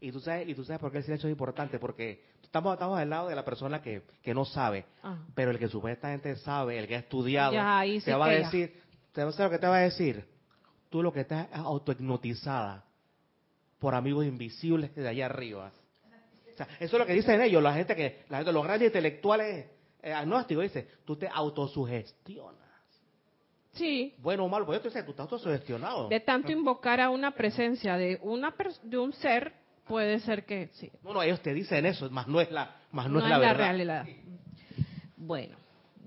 [0.00, 2.98] Y tú sabes, y tú sabes por qué el silencio es importante, porque estamos, estamos
[2.98, 5.18] al lado de la persona que, que no sabe, ah.
[5.34, 8.26] pero el que supuestamente sabe, el que ha estudiado, te va a decir, te va
[8.26, 10.24] a decir lo que te va a decir
[10.88, 12.84] tú lo que estás autohipnotizada
[13.80, 15.72] por amigos invisibles de allá arriba.
[16.56, 19.66] eso es lo que dicen ellos, la gente que, la gente, los grandes intelectuales
[20.02, 22.63] eh, agnósticos, dice, tú te autosugestionas.
[23.74, 24.14] Sí.
[24.18, 26.08] Bueno o malo, pues sé, tú estás autosugestionado.
[26.08, 29.52] De tanto invocar a una presencia de una de un ser,
[29.86, 30.90] puede ser que sí.
[31.02, 33.56] No, no, ellos te dicen eso, más no es la, más no, es la, verdad.
[33.56, 34.06] realidad.
[35.16, 35.56] Bueno,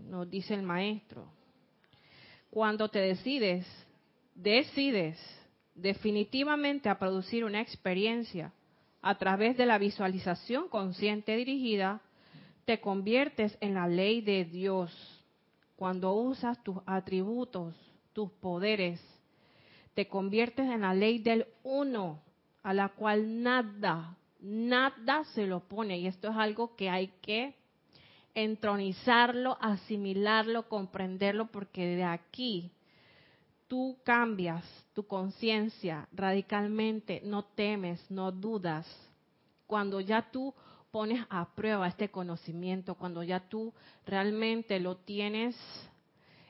[0.08, 1.26] nos dice el maestro,
[2.50, 3.66] cuando te decides
[4.34, 5.18] decides
[5.76, 8.54] definitivamente a producir una experiencia
[9.02, 12.02] a través de la visualización consciente dirigida,
[12.66, 15.17] te conviertes en la ley de Dios
[15.78, 17.76] cuando usas tus atributos,
[18.12, 19.00] tus poderes.
[19.94, 22.20] Te conviertes en la ley del uno,
[22.64, 26.00] a la cual nada, nada se lo pone.
[26.00, 27.56] Y esto es algo que hay que
[28.34, 32.72] entronizarlo, asimilarlo, comprenderlo, porque de aquí
[33.68, 34.64] tú cambias
[34.94, 38.88] tu conciencia radicalmente, no temes, no dudas,
[39.68, 40.56] cuando ya tú
[40.92, 43.74] pones a prueba este conocimiento, cuando ya tú
[44.06, 45.56] realmente lo tienes,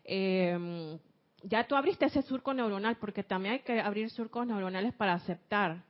[0.04, 1.00] em,
[1.44, 5.84] ya tú abriste ese surco neuronal, porque también hay que abrir surcos neuronales para aceptar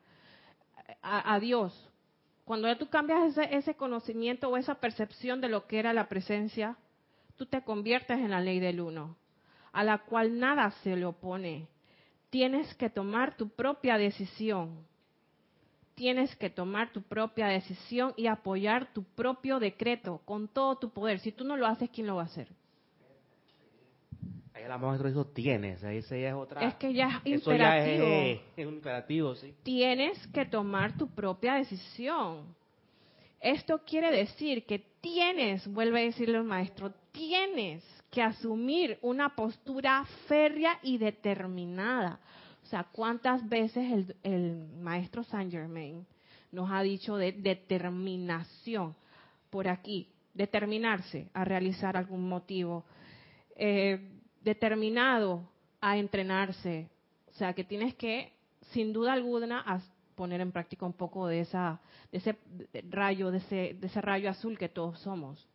[1.02, 1.74] a, Dios.
[2.46, 6.08] Cuando ya tú cambias ese, ese conocimiento o esa percepción de lo que era la
[6.08, 6.78] presencia,
[7.36, 9.18] tú te conviertes en la ley del uno
[9.78, 11.68] a la cual nada se le opone.
[12.32, 14.88] Tienes que tomar tu propia decisión.
[15.98, 21.20] Tienes que tomar tu propia decisión y apoyar tu propio decreto con todo tu poder.
[21.20, 22.48] Si tú no lo haces, ¿quién lo va a hacer?
[24.54, 26.62] Ahí la maestra dijo tienes, ahí ya es otra.
[26.62, 28.06] Es que ya es imperativo.
[28.06, 29.56] es, un imperativo, sí.
[29.64, 32.56] Tienes que tomar tu propia decisión.
[33.42, 40.06] Esto quiere decir que tienes, vuelve a decirle el maestro, tienes que asumir una postura
[40.28, 42.20] férrea y determinada.
[42.68, 46.06] O sea, ¿cuántas veces el, maestro Saint Germain
[46.52, 48.94] nos ha dicho de determinación
[49.50, 50.10] por aquí?
[50.34, 52.84] Determinarse a realizar algún motivo.
[53.56, 55.50] Eh, determinado
[55.80, 56.90] a entrenarse.
[57.30, 58.34] O sea, que tienes que,
[58.74, 59.64] sin duda alguna,
[60.16, 61.80] poner en práctica un poco de, esa,
[62.12, 62.38] de ese
[62.90, 65.48] rayo, de ese, de ese rayo azul que todos somos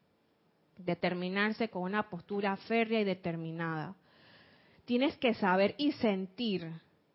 [0.79, 3.95] determinarse con una postura férrea y determinada.
[4.87, 6.73] Tienes que saber y sentir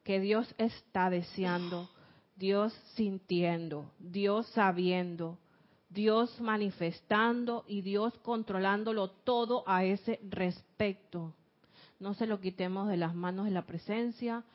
[0.08, 1.90] que Dios está deseando,
[2.38, 5.38] Dios sintiendo, Dios sabiendo,
[5.90, 11.34] Dios manifestando y Dios controlándolo todo a ese respecto.
[12.00, 14.46] No se lo quitemos de las manos de la presencia,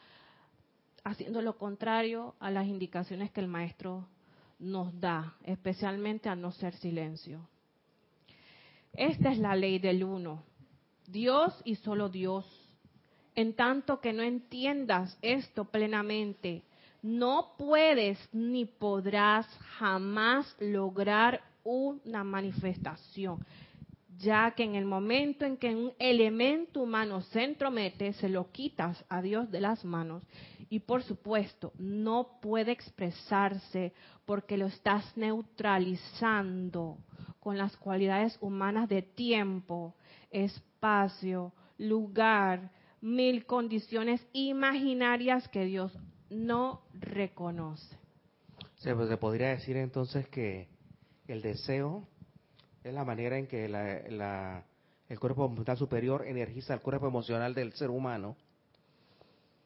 [1.05, 4.09] haciendo lo contrario a las indicaciones que el Maestro
[4.59, 7.47] nos da, especialmente a no ser silencio.
[8.95, 10.45] Esta es la ley del uno.
[11.07, 12.47] Dios y solo Dios.
[13.35, 16.63] En tanto que no entiendas esto plenamente,
[17.03, 19.47] no puedes ni podrás
[19.79, 23.41] jamás lograr una manifestación,
[24.19, 29.03] ya que en el momento en que un elemento humano se entromete, se lo quitas
[29.09, 30.23] a Dios de las manos
[30.69, 33.93] y por supuesto no puede expresarse
[34.25, 36.99] porque lo estás neutralizando
[37.41, 39.95] con las cualidades humanas de tiempo,
[40.31, 42.71] espacio, lugar,
[43.03, 45.93] mil condiciones imaginarias que Dios
[46.31, 47.99] no reconoce.
[48.83, 50.69] Pues, se podría decir entonces que
[51.29, 52.07] el deseo
[52.83, 57.91] es la manera en que el cuerpo mental superior energiza el cuerpo emocional del ser
[57.91, 58.37] humano,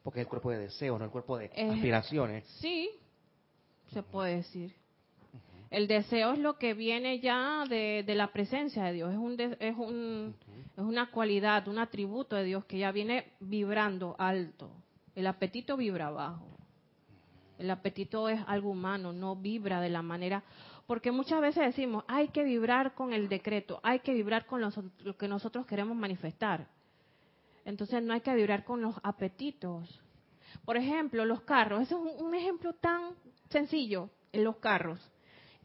[0.02, 2.44] porque es el cuerpo de deseo, no el cuerpo de aspiraciones.
[2.60, 2.90] Sí,
[3.92, 4.74] se puede decir.
[5.70, 9.76] El deseo es lo que viene ya de, la presencia de Dios, es, un, es,
[9.76, 10.34] un,
[10.76, 14.70] es una cualidad, un atributo de Dios que ya viene vibrando alto.
[15.14, 16.46] El apetito vibra bajo.
[17.58, 20.44] El apetito es algo humano, no vibra de la manera,
[20.86, 25.16] porque muchas veces decimos, hay que vibrar con el decreto, hay que vibrar con lo
[25.16, 26.68] que nosotros queremos manifestar.
[27.64, 30.00] Entonces no hay que vibrar con los apetitos.
[30.64, 33.14] Por ejemplo, los carros, ese es un, ejemplo tan
[33.50, 35.00] sencillo, en los carros.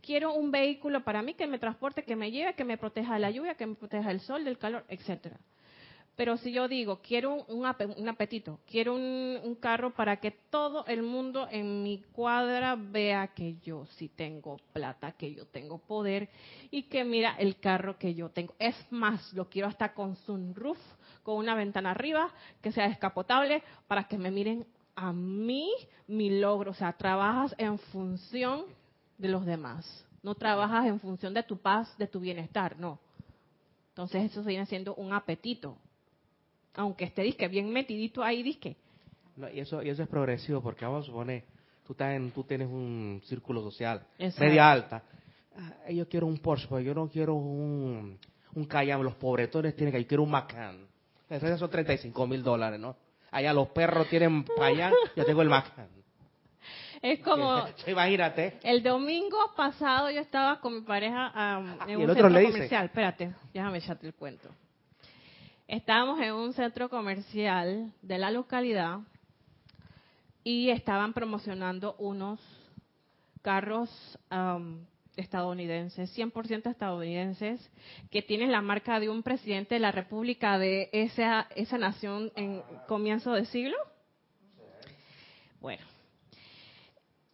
[0.02, 3.20] Quiero un vehículo para mí que me transporte, que me lleve, que me proteja de
[3.20, 5.40] la lluvia, que me proteja del sol, del calor, etcétera.
[6.16, 11.48] Pero si yo digo, quiero un, apetito, quiero un, carro para que todo el mundo
[11.50, 16.30] en mi cuadra vea que yo sí tengo plata, que yo tengo poder
[16.70, 18.54] y que mira el carro que yo tengo.
[18.60, 20.78] Es más, lo quiero hasta con sunroof,
[21.24, 22.30] con una ventana arriba,
[22.62, 25.72] que sea descapotable, para que me miren a mí
[26.08, 26.72] mi logro.
[26.72, 28.66] O sea, trabajas en función
[29.22, 30.06] de los demás.
[30.24, 33.00] No trabajas en función de tu paz, de tu bienestar, no.
[33.90, 35.78] Entonces eso viene siendo un apetito
[36.76, 38.76] aunque esté disque bien metidito ahí disque.
[39.36, 41.44] No, y eso y eso es progresivo porque vamos a suponer
[41.86, 44.06] tú estás en, tú tienes un círculo social
[44.40, 45.04] media alta.
[45.58, 48.18] Ah, yo quiero un Porsche, pero yo no quiero un
[48.54, 50.88] un Cayenne, los pobretones tienen que yo quiero un Macan.
[51.30, 52.96] Esos son 35 mil dólares, ¿no?
[53.32, 55.88] Allá los perros tienen allá, yo tengo el Macan.
[57.02, 57.66] Es como.
[57.88, 58.60] Imagínate.
[58.64, 62.86] El domingo pasado yo estaba con mi pareja um, en un centro comercial.
[62.86, 64.50] Espérate, déjame echarte el cuento.
[65.68, 69.00] Estábamos en un centro comercial de la localidad
[70.44, 72.40] y estaban promocionando unos
[73.42, 73.90] carros
[75.16, 77.72] estadounidenses, 100% estadounidenses,
[78.10, 82.62] que tienen la marca de un presidente de la República de esa, esa nación en
[82.88, 83.78] comienzo de siglo.
[85.60, 85.86] Bueno,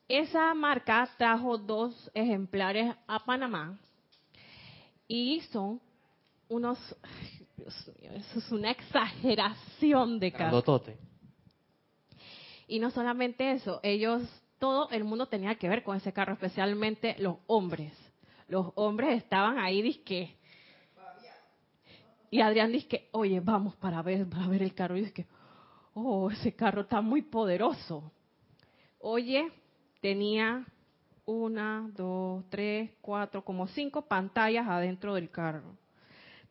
[0.08, 3.78] esa marca trajo dos ejemplares a Panamá
[5.08, 5.82] y son
[6.50, 6.78] unos
[7.58, 10.52] Dios mío, eso es una exageración de carro.
[12.68, 14.22] Y no solamente eso, ellos,
[14.60, 17.94] todo el mundo tenía que ver con ese carro, especialmente los hombres.
[18.48, 20.36] Los hombres estaban ahí, disque.
[22.30, 24.98] Y Adrián dice, oye, vamos para ver, para ver el carro.
[24.98, 25.26] Y dice,
[25.96, 28.12] oh, ese carro está muy poderoso.
[29.00, 29.52] Oye,
[30.02, 30.66] tenía
[31.26, 35.78] una, dos, tres, cuatro, como cinco pantallas adentro del carro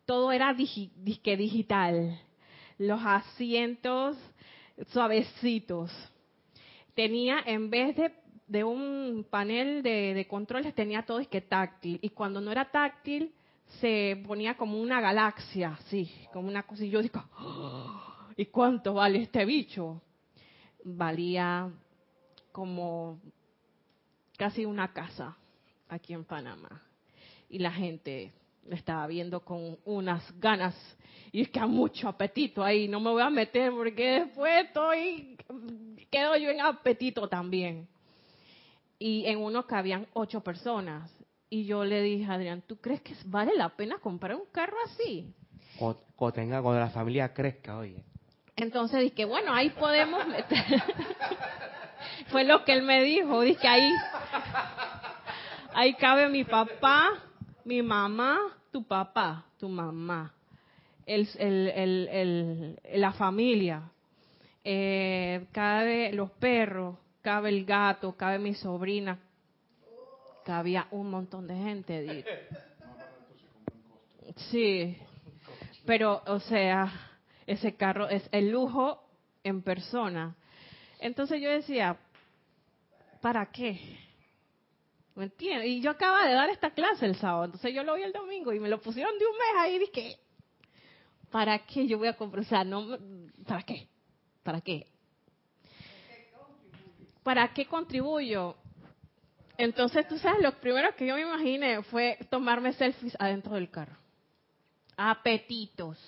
[0.07, 2.19] todo era disque digital.
[2.79, 4.17] Los asientos
[4.89, 5.91] suavecitos.
[6.95, 7.97] Tenía, en vez
[8.47, 11.99] de, un panel de, controles, tenía todo disque táctil.
[12.01, 13.35] Y cuando no era táctil,
[13.81, 16.85] se ponía como una galaxia, sí, como una cosa.
[16.85, 18.29] Y yo digo, ¡Oh!
[18.37, 20.01] ¿y cuánto vale este bicho?
[20.85, 21.69] Valía
[22.53, 23.21] como
[24.37, 25.37] casi una casa
[25.89, 26.83] aquí en Panamá.
[27.49, 28.33] Y la gente
[28.65, 30.75] me estaba viendo con unas ganas
[31.33, 35.37] y es que hay mucho apetito ahí, no me voy a meter porque después estoy,
[36.11, 37.87] quedo yo en apetito también.
[38.99, 41.11] Y en uno cabían ocho personas.
[41.51, 44.77] Y yo le dije a Adrián, ¿tú crees que vale la pena comprar un carro
[44.87, 45.33] así?
[45.79, 48.03] O, tenga, cuando la familia crezca, oye.
[48.57, 50.65] Entonces dije, bueno, ahí podemos meter.
[52.29, 53.93] Fue lo que él me dijo, dije, ahí,
[55.75, 57.11] ahí cabe mi papá,
[57.65, 58.39] mi mamá,
[58.73, 60.33] tu papá, tu mamá,
[61.05, 63.83] el, el, la familia,
[64.65, 69.19] eh, cabe los perros, cabe el gato, cabe mi sobrina,
[70.45, 72.25] cabía un montón de gente.
[74.51, 74.97] Sí,
[75.87, 76.93] pero o sea,
[77.47, 79.03] ese carro es el lujo
[79.45, 80.35] en persona.
[80.99, 81.97] Entonces yo decía,
[83.27, 83.81] ¿para qué?
[85.17, 85.67] ¿Me entiendes?
[85.67, 88.53] Y yo acaba de dar esta clase el sábado, entonces yo lo vi el domingo
[88.53, 90.17] y me lo pusieron de un mes ahí, dije,
[91.33, 92.45] ¿para qué yo voy a comprar?
[92.45, 92.97] O sea, no,
[93.45, 93.89] ¿para qué?
[94.45, 94.87] ¿Para qué?
[97.25, 98.55] ¿Para qué contribuyo?
[99.59, 103.97] Entonces, tú sabes, lo primero que yo me imaginé fue tomarme selfies adentro del carro.
[104.97, 105.99] Apetitos.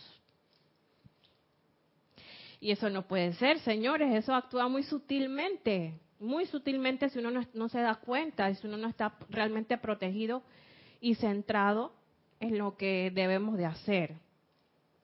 [2.60, 7.68] Y eso no puede ser, señores, eso actúa muy sutilmente, muy sutilmente si uno no,
[7.68, 10.42] se da cuenta, si uno no está realmente protegido
[11.00, 11.92] y centrado
[12.40, 14.14] en lo que debemos de hacer.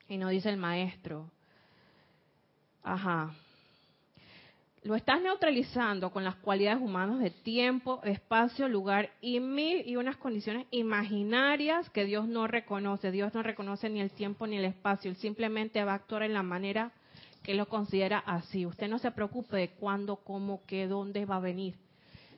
[0.09, 1.31] Y nos dice el maestro,
[2.83, 3.35] ajá,
[4.85, 10.19] lo estás neutralizando con las cualidades humanas de tiempo, espacio, lugar y mil y unas
[10.19, 13.11] condiciones imaginarias que Dios no reconoce.
[13.11, 15.11] Dios no reconoce ni el tiempo ni el espacio.
[15.11, 16.93] Él simplemente va a actuar en la manera
[17.45, 18.67] que lo considera así.
[18.67, 21.77] Usted no se preocupe de cuándo, cómo, qué, dónde va a venir.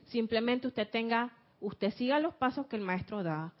[0.07, 1.31] Simplemente usted tenga,
[1.61, 3.53] usted siga los pasos que el maestro da.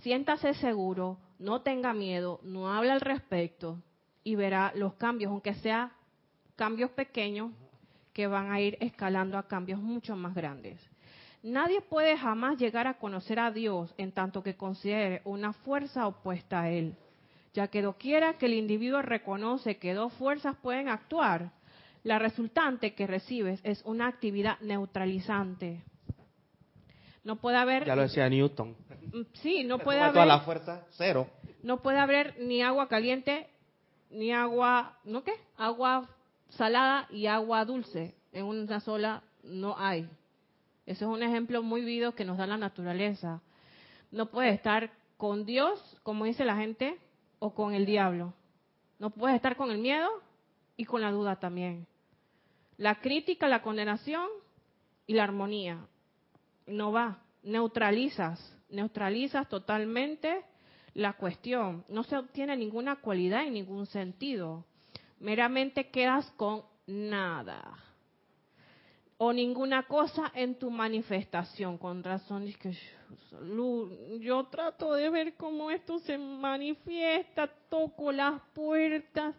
[0.00, 3.82] Siéntase seguro, no tenga miedo, no hable al respecto
[4.22, 5.92] y verá los cambios, aunque sea
[6.54, 7.50] cambios pequeños,
[8.12, 10.80] que van a ir escalando a cambios mucho más grandes.
[11.42, 16.62] Nadie puede jamás llegar a conocer a Dios en tanto que considere una fuerza opuesta
[16.62, 16.96] a Él,
[17.56, 21.52] ya que doquiera que el individuo reconoce que dos fuerzas pueden actuar,
[22.04, 25.82] la resultante que recibes es una actividad neutralizante.
[27.24, 27.86] No puede haber...
[27.86, 28.76] Ya lo decía Newton.
[29.12, 30.26] Mm, sí, no puede Toda haber...
[30.26, 31.28] la fuerza, cero.
[31.62, 33.48] No puede haber ni agua caliente,
[34.10, 34.98] ni agua...
[35.04, 35.32] ¿No qué?
[35.56, 36.10] Agua
[36.50, 38.14] salada y agua dulce.
[38.32, 40.02] En una sola no hay.
[40.84, 43.40] Ese es un ejemplo muy vivo que nos da la naturaleza.
[44.12, 46.98] No puede estar con Dios, como dice la gente,
[47.38, 48.34] o con el diablo.
[48.98, 50.08] No puede estar con el miedo
[50.76, 51.86] y con la duda también.
[52.76, 54.26] La crítica, la condenación
[55.06, 55.86] y la armonía.
[56.66, 57.18] No va.
[57.42, 60.44] Neutralizas, neutralizas totalmente
[60.94, 61.84] la cuestión.
[61.88, 64.64] No se obtiene ninguna cualidad y ningún sentido
[65.20, 67.85] meramente quedas con nada
[69.18, 71.78] o ninguna cosa en tu manifestación.
[71.78, 72.76] Con razón es que
[74.20, 79.34] yo trato de ver cómo esto se manifiesta, toco las puertas,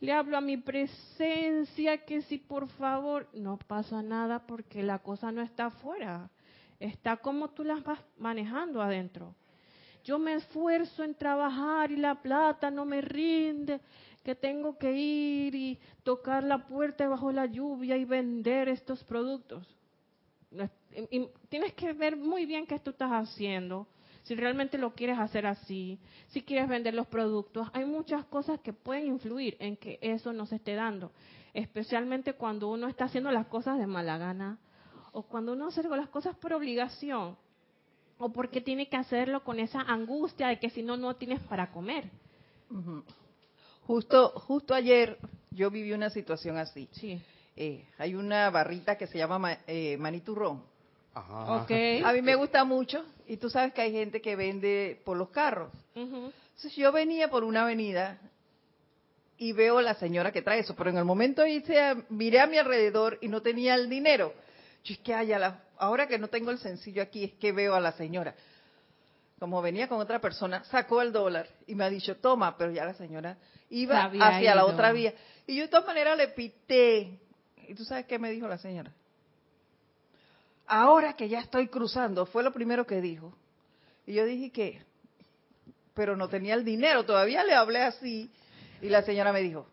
[0.00, 5.32] le hablo a mi presencia que si por favor no pasa nada porque la cosa
[5.32, 6.30] no está afuera,
[6.78, 9.34] está como tú las vas manejando adentro.
[10.04, 13.80] Yo me esfuerzo en trabajar y la plata no me rinde
[14.26, 19.64] que tengo que ir y tocar la puerta bajo la lluvia y vender estos productos.
[21.12, 23.86] Y tienes que ver muy bien qué tú estás haciendo,
[24.24, 27.68] si realmente lo quieres hacer así, si quieres vender los productos.
[27.72, 31.12] Hay muchas cosas que pueden influir en que eso no se esté dando,
[31.54, 34.58] especialmente cuando uno está haciendo las cosas de mala gana
[35.12, 37.36] o cuando uno hace las cosas por obligación
[38.18, 41.70] o porque tiene que hacerlo con esa angustia de que si no, no tienes para
[41.70, 42.10] comer.
[43.86, 45.18] Justo, justo ayer
[45.50, 46.88] yo viví una situación así.
[46.92, 47.20] Sí.
[47.56, 50.62] Eh, hay una barrita que se llama eh, maniturrón.
[51.14, 51.64] Ajá.
[52.04, 55.30] A mí me gusta mucho y tú sabes que hay gente que vende por los
[55.30, 55.72] carros.
[55.94, 58.18] Entonces yo venía por una avenida
[59.38, 62.46] y veo a la señora que trae eso, pero en el momento hice, miré a
[62.46, 64.34] mi alrededor y no tenía el dinero.
[64.84, 67.80] Yo es que haya ahora que no tengo el sencillo aquí es que veo a
[67.80, 68.34] la señora.
[69.38, 72.84] Como venía con otra persona, sacó el dólar y me ha dicho, toma, pero ya
[72.84, 73.36] la señora
[73.68, 75.12] iba hacia la otra vía.
[75.46, 77.18] Y yo de todas maneras le pité.
[77.68, 78.92] ¿Y tú sabes qué me dijo la señora?
[80.66, 83.36] Ahora que ya estoy cruzando, fue lo primero que dijo.
[84.06, 84.82] Y yo dije que,
[85.94, 88.30] pero no tenía el dinero, todavía le hablé así.
[88.80, 89.66] Y la señora me dijo,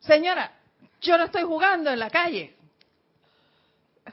[0.00, 0.52] señora,
[1.00, 2.56] yo no estoy jugando en la calle.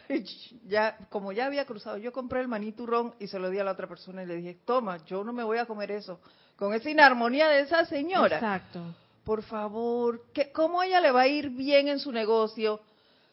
[0.68, 3.64] ya, como ya había cruzado, yo compré el maní turrón y se lo di a
[3.64, 6.20] la otra persona y le dije, toma, yo no me voy a comer eso.
[6.56, 8.38] Con esa inarmonía de esa señora.
[8.38, 8.82] Exacto
[9.28, 10.22] por favor,
[10.54, 12.80] ¿cómo a ella le va a ir bien en su negocio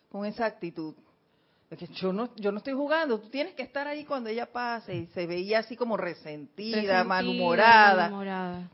[0.08, 0.92] con esa actitud?
[1.78, 4.94] que yo no, yo no estoy jugando, tú tienes que estar ahí cuando ella pase
[4.94, 8.68] y se veía así como resentida, malhumorada.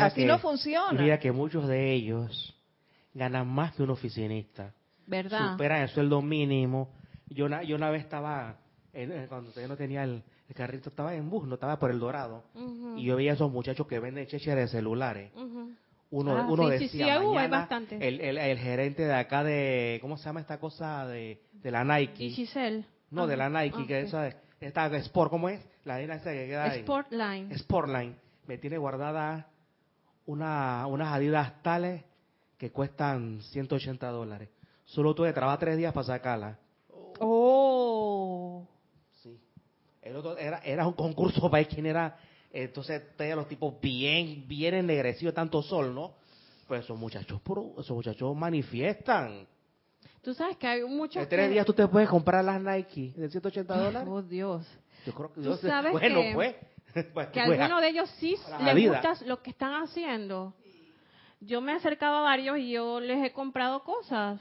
[0.00, 1.00] así no funciona.
[1.00, 2.54] Mira que muchos de ellos
[3.14, 4.72] ganan más que un oficinista.
[5.06, 5.52] ¿Verdad?
[5.52, 6.90] Superan el sueldo mínimo.
[7.30, 8.58] Yo una, yo una vez estaba,
[9.28, 10.22] cuando yo no tenía el,
[10.54, 12.44] carrito, estaba en bus, no estaba por el Dorado.
[12.96, 15.30] Y yo veía a esos muchachos que venden cheche de celulares
[16.10, 17.20] uno, ah, uno decía
[18.00, 22.30] El, el, gerente de acá de, ¿cómo se llama esta cosa de, de la Nike?
[22.30, 22.84] Giselle.
[23.10, 24.28] No, de la Nike, que esa,
[24.60, 25.64] esta Sport, ¿cómo es?
[25.84, 26.80] La esa que queda ahí.
[26.82, 27.56] Sportline.
[27.58, 28.16] Sportline.
[28.46, 29.48] Me tiene guardada
[30.26, 32.02] una, unas adidas tales
[32.58, 34.48] que cuestan 180 dólares.
[34.84, 36.58] Solo tuve que trabajar tres días para sacarla.
[37.20, 38.66] Oh.
[39.22, 39.38] Sí.
[40.02, 42.16] El otro, era, era un concurso para ver quién era
[42.52, 46.14] entonces, los tipos bien, bien ennegrecidos, tanto sol, ¿no?
[46.66, 47.40] Pues esos muchachos,
[47.78, 49.46] esos muchachos manifiestan.
[50.22, 51.22] Tú sabes que hay muchos.
[51.22, 54.08] En tres días tú te puedes comprar las Nike de 180 dólares.
[54.10, 54.66] Oh, Dios.
[55.06, 56.54] Yo creo que Tú sabes bueno, que- pues.
[57.14, 60.54] pues, que pues, algunos de ellos sí les gusta lo que están haciendo.
[61.40, 64.40] Yo me he acercado a varios y yo les he comprado cosas,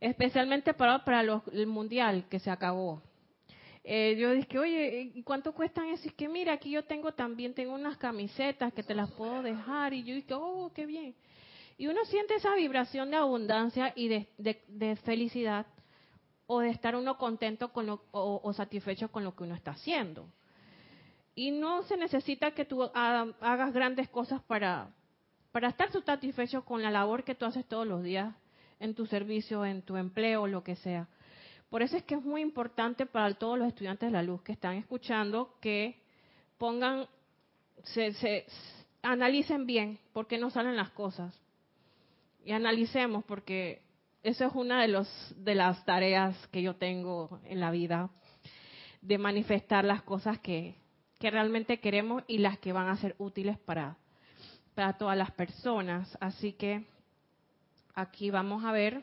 [0.00, 3.02] especialmente para, para los- el mundial que se acabó.
[3.84, 6.08] Eh, yo dije, oye, ¿y cuánto cuestan eso?
[6.08, 9.94] Es que mira, aquí yo tengo también, tengo unas camisetas que te las puedo dejar.
[9.94, 11.14] Y yo dije, oh, qué bien.
[11.78, 14.62] Y uno siente esa vibración de abundancia y de, de-
[14.96, 15.64] felicidad
[16.46, 19.70] o de estar uno contento con lo, o, o satisfecho con lo que uno está
[19.70, 20.26] haciendo.
[21.34, 24.90] Y no se necesita que tú ha- hagas grandes cosas para,
[25.52, 28.34] para estar satisfecho con la labor que tú haces todos los días
[28.80, 31.08] en tu servicio, en tu empleo, lo que sea.
[31.70, 34.52] Por eso es que es muy importante para todos los estudiantes de la luz que
[34.52, 36.00] están escuchando que
[36.56, 37.06] pongan,
[37.84, 38.46] se, se-
[39.02, 41.38] analicen bien por qué no salen las cosas.
[42.44, 43.82] Y analicemos porque
[44.22, 48.10] eso es una de, los, de las tareas que yo tengo en la vida,
[49.02, 50.74] de manifestar las cosas que,
[51.18, 53.96] que realmente queremos y las que van a ser útiles para,
[54.74, 56.16] para todas las personas.
[56.20, 56.86] Así que
[57.98, 59.02] aquí vamos a ver,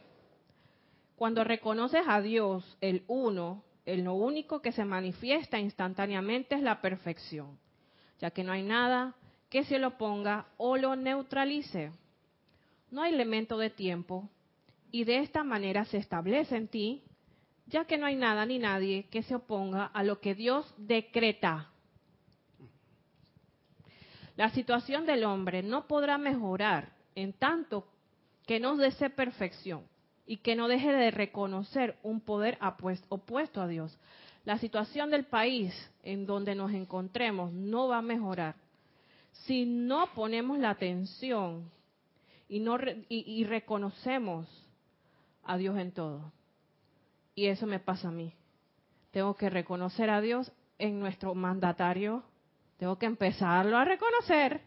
[1.18, 6.82] cuando reconoces a Dios, el uno, el lo único que se manifiesta instantáneamente es la
[6.82, 7.60] perfección,
[8.20, 9.16] ya que no hay nada
[9.50, 11.92] que se lo ponga o lo neutralice.
[12.90, 14.30] No hay elemento de tiempo
[14.92, 17.04] y de esta manera se establece en ti,
[17.68, 21.70] ya que no hay nada ni nadie que se oponga a lo que Dios decreta.
[24.38, 27.88] La situación del hombre no podrá mejorar en tanto
[28.46, 29.84] que no desee perfección
[30.26, 32.58] y que no deje de reconocer un poder
[33.10, 33.98] opuesto a Dios.
[34.44, 35.74] La situación del país
[36.04, 38.56] en donde nos encontremos no va a mejorar
[39.44, 41.70] si no ponemos la atención
[42.48, 42.78] y, no
[43.10, 44.48] y reconocemos
[45.44, 46.32] a Dios en todo.
[47.36, 48.34] Y eso me pasa a mí.
[49.12, 52.24] Tengo que reconocer a Dios en nuestro mandatario.
[52.78, 54.62] Tengo que empezarlo a reconocer.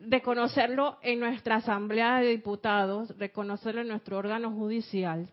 [0.00, 5.28] Reconocerlo en nuestra Asamblea de Diputados, reconocerlo en nuestro órgano judicial.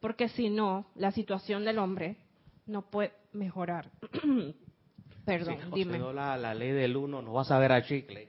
[0.00, 2.16] Porque si no, la situación del hombre
[2.66, 3.90] no puede mejorar.
[5.24, 5.98] Perdón, Si dime.
[6.12, 8.28] la, la ley del uno, no vas a ver a chicle.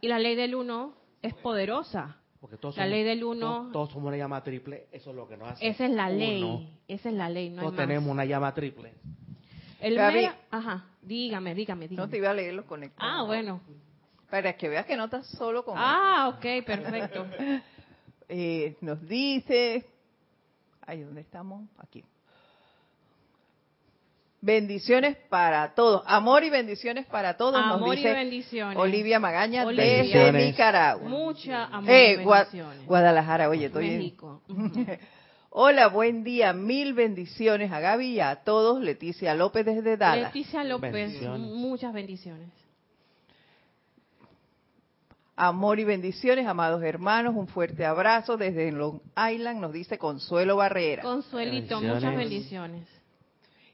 [0.00, 2.16] Y la ley del uno es poderosa.
[2.40, 5.16] Porque todos La somos- ley del uno- Todos, todos somos una llama triple, eso es
[5.16, 5.68] lo que nos hace.
[5.68, 6.16] Esa es la uno.
[6.18, 6.78] ley.
[6.88, 7.50] Esa es la ley.
[7.50, 7.86] No hay Todos más.
[7.86, 8.94] tenemos una llama triple.
[9.80, 10.14] El Gaby.
[10.16, 12.04] mera- Ajá, dígame, dígame, dígame.
[12.04, 13.12] No te iba a leer los conectados.
[13.16, 13.60] Ah, bueno.
[14.32, 17.26] Para que veas que no estás solo con Ah, ok, perfecto.
[18.34, 19.84] Eh, nos dice,
[20.86, 21.68] ay, ¿dónde estamos?
[21.76, 22.02] Aquí.
[24.40, 28.78] Bendiciones para todos, amor y bendiciones para todos, nos Amor y bendiciones.
[28.78, 29.84] Olivia Magaña Olivia.
[30.24, 30.32] desde.
[30.46, 31.06] Nicaragua.
[31.10, 32.86] Mucha amor Eh, y Gua- bendiciones.
[32.86, 34.40] Guadalajara, oye, estoy en- México.
[35.50, 38.80] Hola, buen día, mil bendiciones a Gaby y a todos.
[38.80, 40.32] Leticia López desde Dallas.
[40.34, 41.38] Leticia López, Bendiciones.
[41.38, 42.48] muchas bendiciones.
[45.44, 47.34] Amor y bendiciones, amados hermanos.
[47.34, 51.02] Un fuerte abrazo desde Long Island, nos dice Consuelo Barrera.
[51.02, 51.94] Consuelito, Bendiciones.
[51.96, 52.88] muchas bendiciones.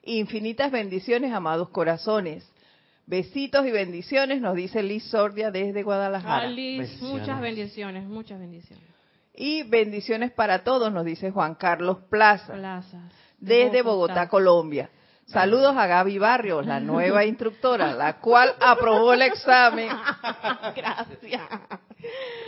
[0.03, 2.51] Infinitas bendiciones, amados corazones.
[3.05, 6.47] Besitos y bendiciones, nos dice Liz Sordia desde Guadalajara.
[6.47, 7.21] Alice, Bendiciones.
[7.21, 8.85] muchas bendiciones, muchas bendiciones.
[9.35, 13.13] Y bendiciones para todos, nos dice Juan Carlos Plaza, Plazas.
[13.39, 14.89] desde Bogotá, Colombia.
[15.29, 19.89] Saludos a Gaby Barrios, la nueva instructora, la cual aprobó el examen.
[20.75, 21.51] Gracias.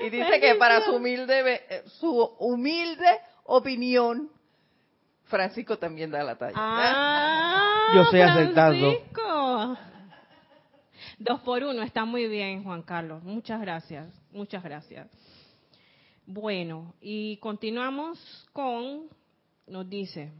[0.02, 3.06] Y dice que para su humilde, ve- eh, su humilde
[3.44, 4.30] opinión,
[5.24, 6.54] Francisco también da la talla.
[6.56, 8.92] Ah, Yo estoy aceptando.
[8.92, 9.76] Francisco.
[11.18, 13.22] Dos por uno, está muy bien, Juan Carlos.
[13.22, 15.06] Muchas gracias, muchas gracias.
[16.24, 18.18] Bueno, y continuamos
[18.54, 19.02] con,
[19.66, 20.32] nos dice,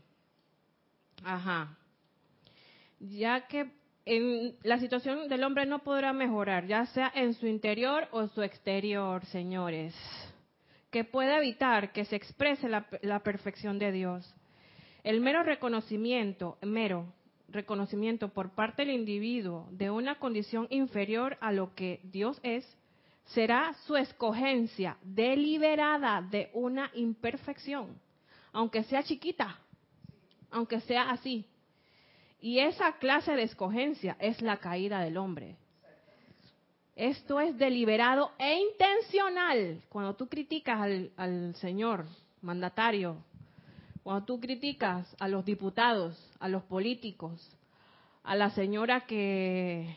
[1.22, 1.76] ajá,
[3.00, 3.70] ya que
[4.04, 8.42] en la situación del hombre no podrá mejorar, ya sea en su interior o su
[8.42, 9.94] exterior, señores,
[10.90, 14.34] que pueda evitar que se exprese la, la perfección de Dios.
[15.02, 17.12] El mero reconocimiento, mero
[17.48, 22.64] reconocimiento por parte del individuo de una condición inferior a lo que Dios es,
[23.26, 28.00] será su escogencia deliberada de una imperfección,
[28.52, 29.58] aunque sea chiquita,
[30.50, 31.46] aunque sea así.
[32.40, 35.56] Y esa clase de escogencia es la caída del hombre.
[36.96, 39.82] Esto es deliberado e intencional.
[39.88, 40.80] Cuando tú criticas
[41.16, 42.06] al, señor
[42.40, 43.16] mandatario,
[44.02, 47.56] cuando tú criticas a los diputados, a los políticos,
[48.22, 49.96] a la señora que,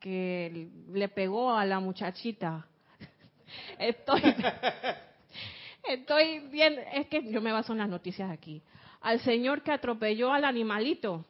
[0.00, 2.66] que le pegó a la muchachita,
[3.78, 4.22] estoy,
[5.88, 8.62] estoy bien, es que yo me baso en las noticias aquí.
[9.00, 11.24] Al señor que atropelló al animalito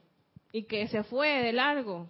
[0.53, 2.09] y que se fue de largo.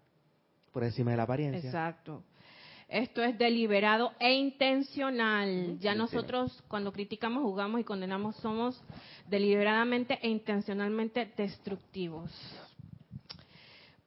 [0.71, 1.67] por encima de la apariencia.
[1.67, 2.23] Exacto.
[2.87, 5.77] Esto es deliberado e intencional.
[5.79, 8.81] Ya nosotros cuando criticamos, jugamos y condenamos somos
[9.27, 12.31] deliberadamente e intencionalmente destructivos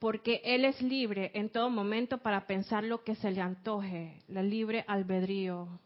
[0.03, 4.43] porque Él es libre en todo momento para pensar lo que se le antoje, la
[4.43, 5.79] libre albedrío.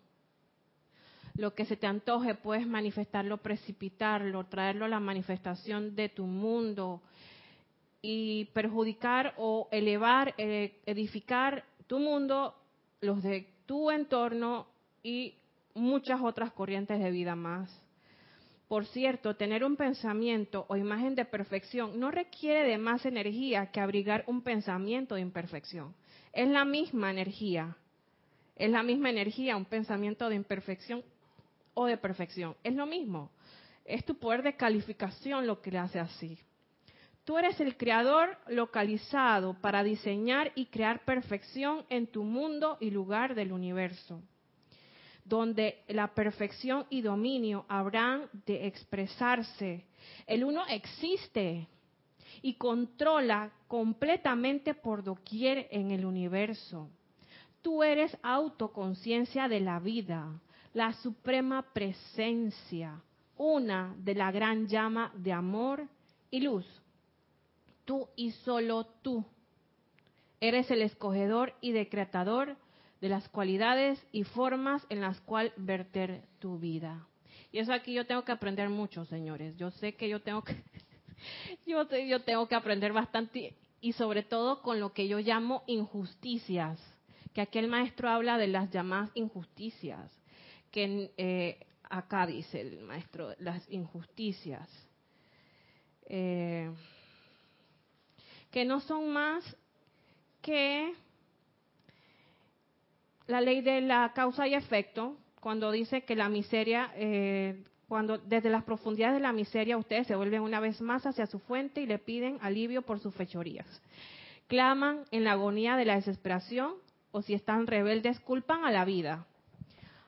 [1.37, 7.03] Lo que se te antoje puedes manifestarlo, precipitarlo, traerlo a la manifestación de tu mundo
[8.01, 12.55] y perjudicar o elevar, eh, edificar tu mundo,
[13.01, 14.65] los de tu entorno
[15.03, 15.35] y
[15.75, 17.69] muchas otras corrientes de vida más.
[18.67, 23.79] Por cierto, tener un pensamiento o imagen de perfección no requiere de más energía que
[23.79, 25.93] abrigar un pensamiento de imperfección.
[26.33, 27.77] Es la misma energía.
[28.55, 31.03] Es la misma energía un pensamiento de imperfección
[31.77, 32.55] o de perfección.
[32.63, 33.29] Es lo mismo.
[33.85, 36.39] Es tu poder de calificación lo que le hace así.
[37.23, 43.35] Tú eres el creador localizado para diseñar y crear perfección en tu mundo y lugar
[43.35, 44.23] del universo
[45.23, 49.85] donde la perfección y dominio habrán de expresarse.
[50.25, 51.67] El uno existe
[52.41, 56.89] y controla completamente por doquier en el universo.
[57.61, 60.39] Tú eres autoconciencia de la vida,
[60.73, 63.01] la suprema presencia,
[63.37, 65.87] una de la gran llama de amor
[66.31, 66.65] y luz.
[67.85, 69.23] Tú y solo tú
[70.39, 72.57] eres el escogedor y decretador
[73.01, 77.07] de las cualidades y formas en las cuales verter tu vida.
[77.51, 79.55] Y eso aquí yo tengo que aprender mucho, señores.
[79.57, 80.55] Yo sé que yo tengo que,
[81.65, 86.79] yo, yo tengo que aprender bastante y sobre todo con lo que yo llamo injusticias,
[87.33, 90.11] que aquí el maestro habla de las llamadas injusticias,
[90.77, 91.57] que eh,
[91.89, 94.69] acá dice el maestro, las injusticias,
[96.05, 96.71] eh,
[98.51, 99.43] que no son más
[100.39, 100.93] que
[103.25, 108.51] la ley de la causa y efecto, cuando dice que la miseria, eh, cuando desde
[108.51, 111.87] las profundidades de la miseria ustedes se vuelven una vez más hacia su fuente y
[111.87, 113.65] le piden alivio por sus fechorías.
[114.45, 116.75] Claman en la agonía de la desesperación
[117.09, 119.25] o si están rebeldes culpan a la vida,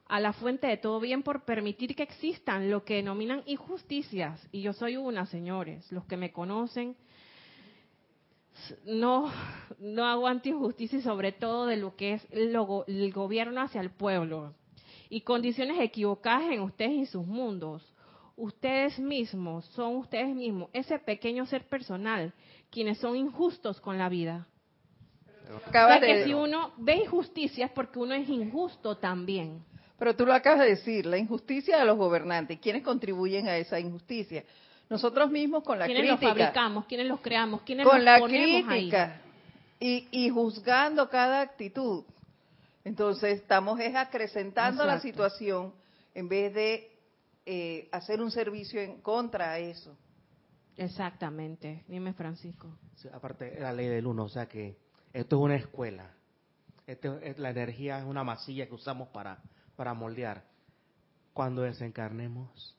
[0.09, 4.45] a la fuente de todo bien por permitir que existan lo que denominan injusticias.
[4.51, 6.97] Y yo soy una, señores, los que me conocen
[8.85, 9.31] no,
[9.79, 12.57] no aguanto injusticia y sobre todo de lo que es el,
[12.87, 14.55] el gobierno hacia el pueblo
[15.09, 17.85] y condiciones equivocadas en ustedes y sus mundos.
[18.35, 22.33] Ustedes mismos son ustedes mismos, ese pequeño ser personal,
[22.71, 24.47] quienes son injustos con la vida.
[25.67, 29.63] Acaba que si uno ve injusticia es porque uno es injusto también.
[29.99, 32.59] Pero tú lo acabas de decir, la injusticia de los gobernantes.
[32.59, 34.43] ¿Quiénes contribuyen a esa injusticia?
[34.89, 36.27] Nosotros mismos con la ¿Quiénes crítica.
[36.27, 36.85] los fabricamos?
[36.85, 37.61] ¿Quiénes los creamos?
[37.61, 39.21] ¿Quiénes con los la ponemos crítica
[39.79, 42.03] y, y juzgando cada actitud.
[42.83, 45.73] Entonces estamos es acrecentando la situación
[46.13, 46.91] en vez de
[47.45, 49.91] eh, hacer un servicio en contra a eso.
[50.77, 50.85] ahí?
[50.85, 51.83] Exactamente.
[51.87, 52.67] Dime, Francisco.
[52.95, 54.77] Sí, aparte, la ley del uno, o sea que
[55.13, 56.11] esto es una escuela.
[56.87, 59.39] Esto es, la energía es una masilla que usamos para,
[59.79, 60.43] para moldear.
[61.31, 62.75] Cuando desencarnemos,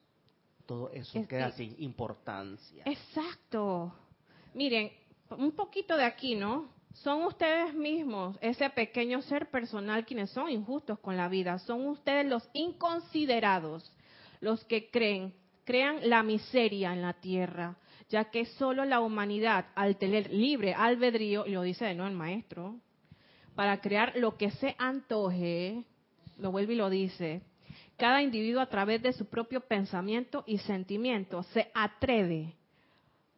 [0.67, 2.83] todo eso Es queda que- sin importancia.
[2.85, 3.91] Exacto.
[4.53, 4.93] Miren,
[5.31, 6.69] un poquito de aquí, ¿no?
[6.93, 11.59] Son ustedes mismos, ese pequeño ser personal, quienes son injustos con la vida.
[11.61, 13.91] Son ustedes los inconsiderados,
[14.43, 15.33] los que creen,
[15.65, 17.79] crean la miseria en la tierra,
[18.11, 22.17] ya que solo la humanidad, al tener libre albedrío, y lo dice de nuevo el
[22.19, 22.77] maestro,
[23.55, 25.87] para crear lo que se antoje,
[26.41, 27.43] lo vuelve y lo dice,
[27.97, 32.55] cada individuo a través de su propio pensamiento y sentimiento se atreve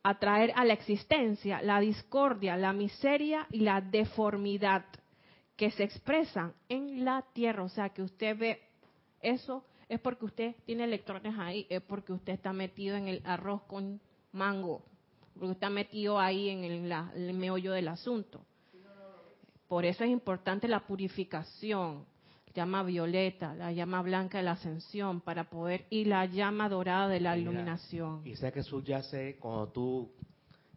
[0.03, 4.85] a traer a la existencia la discordia, la miseria y la deformidad
[5.57, 7.63] que se expresan en la tierra.
[7.63, 8.61] O sea, que usted ve
[9.21, 13.63] eso es porque usted tiene electrones ahí, es porque usted está metido en el arroz
[13.65, 14.01] con
[14.33, 14.83] mango,
[15.35, 18.45] porque está metido ahí en el, el meollo del asunto.
[19.69, 22.05] Por eso es importante la purificación,
[22.55, 27.21] llama violeta, la llama blanca de la ascensión, para poder, y la llama dorada de
[27.21, 28.23] la Mira, iluminación.
[28.27, 30.13] Y sé que subyace cuando tú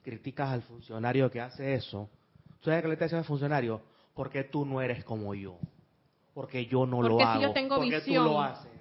[0.02, 2.10] criticas al funcionario que hace eso.
[2.60, 3.82] ¿Tú sabes qué le está diciendo al funcionario?
[4.14, 5.58] Porque tú no eres como yo.
[6.34, 7.42] Porque yo no lo Porque si hago.
[7.42, 8.72] yo tengo porque visión tú lo haces.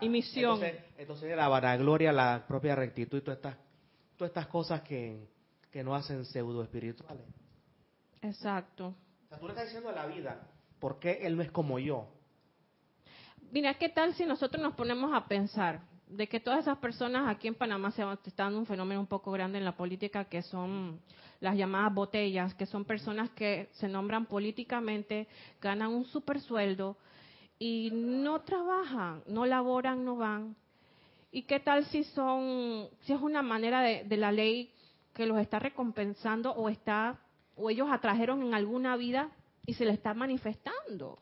[0.00, 0.54] y misión.
[0.62, 3.56] Entonces, entonces la vanagloria, la propia rectitud y todas estas,
[4.16, 5.26] todas estas cosas que,
[5.70, 7.24] que no hacen pseudo espirituales.
[8.22, 8.88] Exacto.
[9.26, 10.40] O sea, tú le estás diciendo a la vida,
[10.78, 12.06] ¿por qué él no es como yo?
[13.52, 17.48] Mira, ¿qué tal si nosotros nos ponemos a pensar de que todas esas personas aquí
[17.48, 21.00] en Panamá se está dando un fenómeno un poco grande en la política que son
[21.40, 25.26] las llamadas botellas, que son personas que se nombran políticamente,
[25.60, 26.96] ganan un super sueldo
[27.58, 30.54] y no trabajan, no laboran, no van.
[31.32, 34.72] ¿Y qué tal si son, si es una manera de, la ley
[35.12, 37.18] que los está recompensando o está,
[37.56, 39.28] o ellos atrajeron en alguna vida
[39.66, 41.18] y se les está manifestando?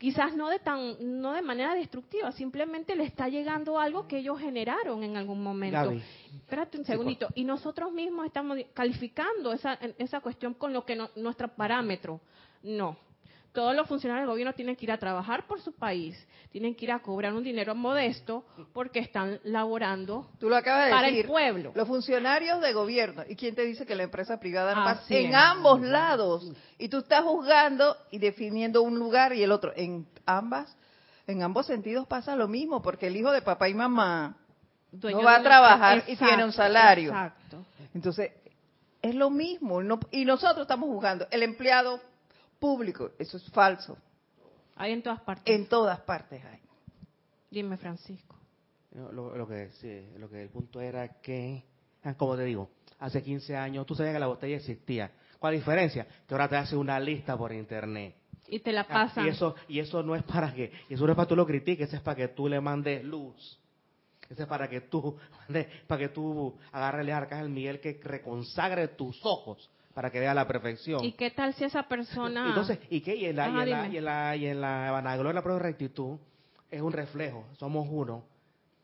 [0.00, 4.40] Quizás no de tan no de manera destructiva, simplemente le está llegando algo que ellos
[4.40, 5.76] generaron en algún momento.
[5.76, 6.02] Gaby.
[6.36, 7.28] Espérate un Sí, segundito.
[7.34, 12.18] Y nosotros mismos estamos calificando esa, esa cuestión con lo que no, nuestro parámetro.
[12.62, 12.96] No.
[13.52, 16.16] Todos los funcionarios del gobierno tienen que ir a trabajar por su país,
[16.52, 20.90] tienen que ir a cobrar un dinero modesto porque están laborando Tú lo acabas de
[20.92, 21.72] para el pueblo.
[21.74, 23.24] Los funcionarios de gobierno.
[23.28, 25.14] ¿Y quién te dice que la empresa privada no pasa?
[25.14, 26.52] En ambos lados.
[26.78, 29.72] Y tú estás juzgando y definiendo un lugar y el otro.
[29.74, 30.76] En ambas,
[31.26, 34.36] en ambos sentidos pasa lo mismo, porque el hijo de papá y mamá
[34.92, 37.10] Dueño no va a trabajar y tiene un salario.
[37.10, 37.64] Exacto.
[37.94, 38.30] Entonces,
[39.02, 39.82] es lo mismo.
[39.82, 41.26] no- y nosotros estamos juzgando.
[41.32, 42.00] El empleado
[42.60, 43.96] público, eso es falso.
[44.76, 45.54] Hay en todas partes.
[45.54, 46.60] En todas partes hay.
[47.50, 48.36] Dime, Francisco.
[48.92, 51.64] No, Lo, lo que sí, lo que el punto era que,
[52.04, 55.10] ah, como te digo, hace 15 años tú sabías que la botella existía.
[55.38, 56.06] ¿Cuál diferencia?
[56.26, 58.14] Que ahora te hace una lista por internet.
[58.48, 59.26] Y te la Ah, pasan.
[59.26, 61.36] Y eso, y eso no es para que, y eso no es para que tú
[61.36, 63.58] lo critiques, eso es para que tú le mandes luz.
[64.28, 65.16] Eso es para que tú,
[65.86, 70.46] para que tú agarres el arcángel Miguel que reconsagre tus ojos para que vea la
[70.46, 71.04] perfección.
[71.04, 72.46] ¿Y qué tal si esa persona...
[72.48, 73.16] Entonces, ¿y qué?
[73.16, 75.60] Y en la, y en la, y en la, y en la vanagloria, la propia
[75.64, 76.18] rectitud,
[76.70, 78.24] es un reflejo, somos uno.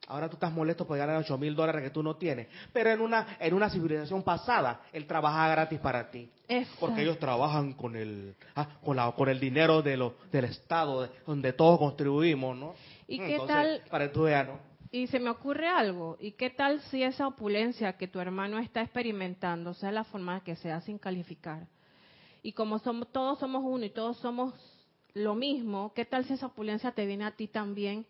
[0.09, 3.01] Ahora tú estás molesto por ganar 8 mil dólares que tú no tienes, pero en
[3.01, 6.31] una, en una civilización pasada, él trabajaba gratis para ti.
[6.47, 6.77] Exacto.
[6.81, 11.03] Porque ellos trabajan con el, ah, con, la, con el dinero de lo, del Estado,
[11.03, 12.75] de- donde todos contribuimos, ¿no?
[13.09, 14.61] ¿Y qué Entonces, tal- Para tú veas, ¿no?
[14.97, 16.17] Y se me ocurre algo.
[16.19, 20.57] ¿Y qué tal si esa opulencia que tu hermano está experimentando sea la forma que
[20.57, 21.67] sea sin calificar?
[22.43, 24.55] Y como somos, todos somos uno y todos somos
[25.13, 28.07] lo mismo, ¿qué tal si esa opulencia te viene a ti también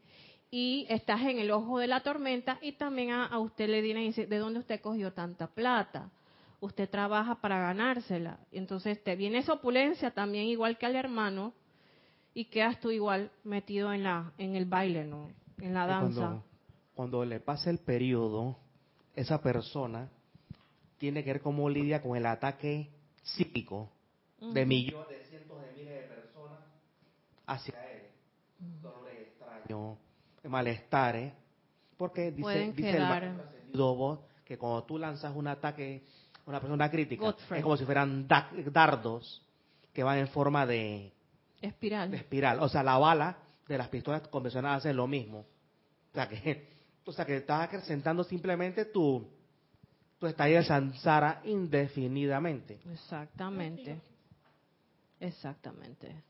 [0.49, 4.05] y estás en el ojo de la tormenta y también a, a usted le viene
[4.05, 6.13] y dice, ¿de dónde usted cogió tanta plata?
[6.61, 8.39] Usted trabaja para ganársela.
[8.53, 11.53] Y entonces te viene esa opulencia también igual que al hermano
[12.33, 15.31] y quedas tú igual metido en la en el baile, ¿no?
[15.59, 16.45] En la danza.
[16.97, 18.57] Cuando, le pasa el periodo,
[19.15, 20.09] esa persona
[20.97, 22.89] tiene que ver cómo lidia con el ataque
[23.23, 23.91] psíquico
[24.41, 26.59] de millones, de cientos de miles de personas
[27.47, 28.03] hacia él.
[28.83, 29.99] Dolores extraños,
[30.45, 31.35] malestares.
[31.99, 36.03] Porque dice, dice el maestro que cuando tú lanzas un ataque
[36.47, 37.59] a una persona crítica, Godfrey.
[37.59, 39.43] es como si fueran da- dardos
[39.93, 41.13] que van en forma de,
[41.61, 42.11] Espiral.
[42.11, 42.61] de espiral.
[42.61, 43.37] O sea, la bala
[43.69, 45.41] de las pistolas convencionales hacen lo mismo.
[45.41, 46.75] O sea que,
[47.07, 49.25] o sea que estás acrecentando simplemente tu,
[50.19, 50.65] tu estadía de
[51.45, 52.81] indefinidamente.
[52.93, 54.01] Exactamente.
[55.21, 56.23] Exactamente.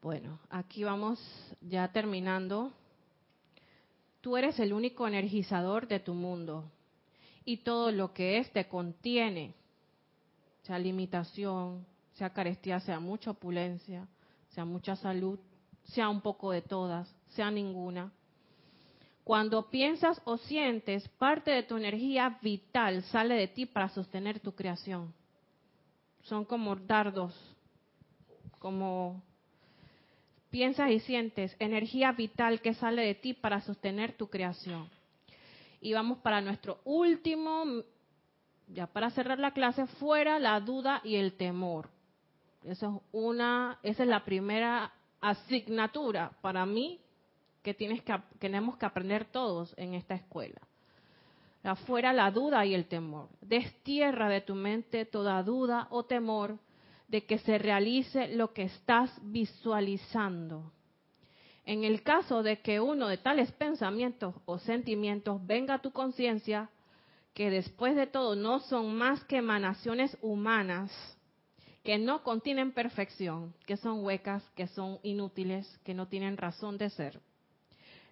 [0.00, 1.18] Bueno, aquí vamos
[1.60, 2.72] ya terminando.
[4.20, 6.64] Tú eres el único energizador de tu mundo
[7.44, 9.54] y todo lo que éste contiene,
[10.62, 11.84] sea limitación,
[12.14, 14.06] sea carestía, sea mucha opulencia,
[14.50, 15.38] sea mucha salud,
[15.84, 18.12] sea un poco de todas, sea ninguna.
[19.30, 24.56] Cuando piensas o sientes, parte de tu energía vital sale de ti para sostener tu
[24.56, 25.14] creación.
[26.22, 27.32] Son como dardos,
[28.58, 29.22] como
[30.50, 34.90] piensas y sientes, energía vital que sale de ti para sostener tu creación.
[35.80, 37.84] Y vamos para nuestro último,
[38.66, 41.88] ya para cerrar la clase, fuera la duda y el temor.
[42.64, 46.98] Esa es una, esa es la primera asignatura para mí
[47.62, 50.60] que, tienes que tenemos que aprender todos en esta escuela.
[51.62, 53.28] Afuera la duda y el temor.
[53.42, 56.58] Destierra de tu mente toda duda o temor
[57.08, 60.72] de que se realice lo que estás visualizando.
[61.66, 66.70] En el caso de que uno de tales pensamientos o sentimientos venga a tu conciencia,
[67.34, 70.90] que después de todo no son más que emanaciones humanas,
[71.84, 76.90] que no contienen perfección, que son huecas, que son inútiles, que no tienen razón de
[76.90, 77.20] ser.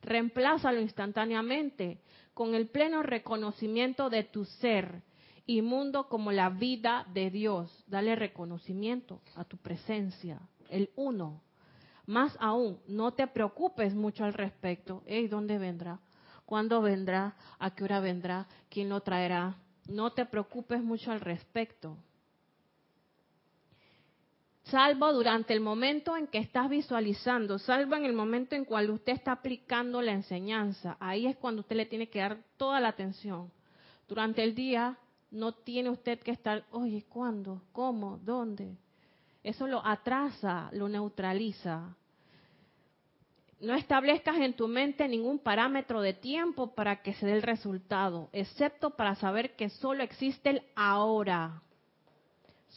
[0.03, 2.01] Reemplázalo instantáneamente
[2.35, 5.03] con el pleno reconocimiento de tu ser
[5.63, 7.85] mundo como la vida de Dios.
[7.87, 11.41] Dale reconocimiento a tu presencia, el uno.
[12.07, 15.03] Más aún, no te preocupes mucho al respecto.
[15.07, 16.01] ¿Y ¿Dónde vendrá?
[16.45, 17.35] ¿Cuándo vendrá?
[17.59, 18.47] ¿A qué hora vendrá?
[18.69, 19.57] ¿Quién lo traerá?
[19.89, 21.97] No te preocupes mucho al respecto.
[24.71, 29.15] Salvo durante el momento en que estás visualizando, salvo en el momento en cual usted
[29.15, 30.99] está aplicando la enseñanza.
[31.01, 33.51] Ahí es cuando usted le tiene que dar toda la atención.
[34.07, 34.99] Durante el día,
[35.31, 37.63] no tiene usted que estar, oye, ¿cuándo?
[37.73, 38.19] ¿Cómo?
[38.19, 38.77] ¿Dónde?
[39.43, 41.97] Eso lo atrasa, lo neutraliza.
[43.61, 48.29] No establezcas en tu mente ningún parámetro de tiempo para que se dé el resultado,
[48.33, 51.63] excepto para saber que solo existe el ahora,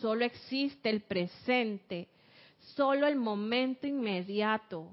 [0.01, 2.09] solo existe el presente,
[2.75, 4.87] solo el momento inmediato.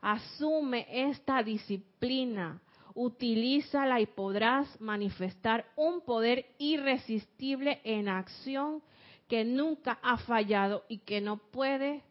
[0.00, 2.60] Asume esta disciplina
[2.94, 8.82] utilízala y podrás manifestar un poder irresistible en acción
[9.28, 12.02] que nunca ha fallado y que no puede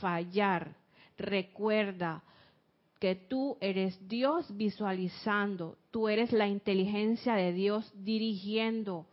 [0.00, 0.74] fallar.
[1.16, 2.22] Recuerda
[2.98, 9.06] que tú eres Dios visualizando, tú eres la inteligencia de Dios dirigiendo,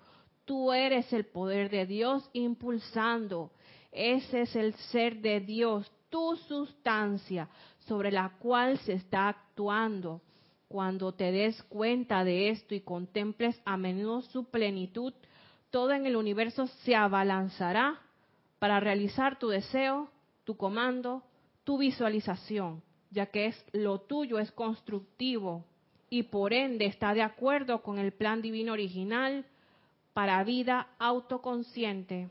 [0.51, 3.51] tú eres el poder de Dios impulsando.
[3.89, 7.47] Ese es el ser de Dios, tu sustancia
[7.87, 10.19] sobre la cual se está actuando
[10.67, 15.13] cuando te des cuenta de esto y contemples a menudo su plenitud,
[15.69, 18.01] todo en el universo se abalanzará
[18.59, 20.09] para realizar tu deseo,
[20.43, 21.23] tu comando,
[21.63, 25.63] tu visualización, ya que es lo tuyo es constructivo
[26.09, 29.45] y por ende está de acuerdo con el plan divino original
[30.13, 32.29] para vida autoconsciente.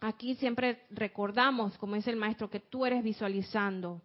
[0.00, 4.00] Aquí siempre recordamos, como dice el maestro, que tú eres visualizando,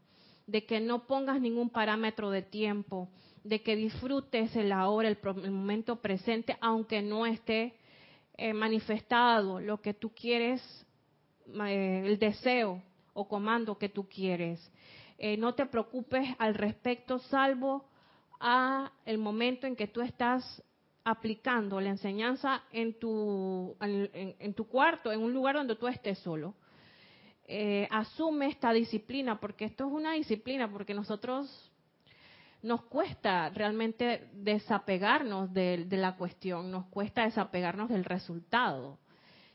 [0.47, 3.09] de que no pongas ningún parámetro de tiempo,
[3.43, 5.17] de que disfrutes el ahora, el,
[5.51, 7.75] momento presente, aunque no esté
[8.37, 10.61] eh, manifestado lo que tú quieres,
[11.65, 12.81] eh, el deseo
[13.13, 14.71] o comando que tú quieres.
[15.17, 17.85] Eh, no te preocupes al respecto, salvo
[18.39, 20.63] a el momento en que tú estás
[21.03, 26.55] aplicando la enseñanza en tu, en tu cuarto, en un lugar donde tú estés solo.
[27.45, 31.71] Eh, asume esta disciplina, porque esto es una disciplina, porque nosotros
[32.61, 38.97] nos cuesta realmente desapegarnos de, la cuestión, nos cuesta desapegarnos del resultado.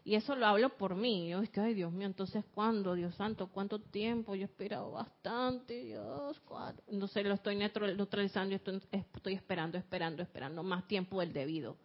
[0.09, 1.29] Y eso lo hablo por mí.
[1.29, 3.49] Yo es que, ay Dios mío, entonces ¿cuándo, Dios santo?
[3.49, 4.35] ¿Cuánto tiempo?
[4.35, 6.41] Yo he esperado bastante, Dios.
[6.47, 6.83] ¿cuándo?
[6.89, 11.77] Entonces lo estoy neutralizando estoy, estoy esperando, esperando, esperando más tiempo del debido.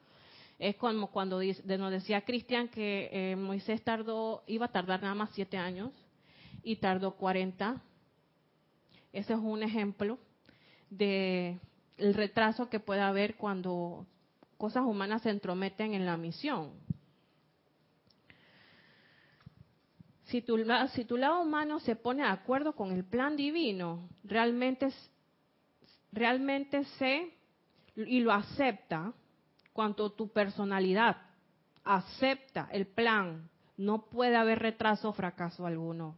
[0.58, 5.32] Es como cuando nos decía Cristian que eh, Moisés tardó, iba a tardar nada más
[5.34, 5.92] siete años
[6.64, 7.82] y tardó 40.
[9.12, 10.18] Ese es un ejemplo
[10.90, 11.60] de
[11.98, 14.06] el retraso que puede haber cuando
[14.58, 16.72] cosas humanas se entrometen en la misión.
[20.34, 20.58] Si tu,
[20.96, 24.90] si tu lado humano se pone de acuerdo con el plan divino, realmente,
[26.12, 27.32] realmente sé
[27.96, 29.14] y lo acepta,
[29.74, 31.18] cuanto tu personalidad
[31.84, 36.18] acepta el plan, no puede haber retraso o fracaso alguno.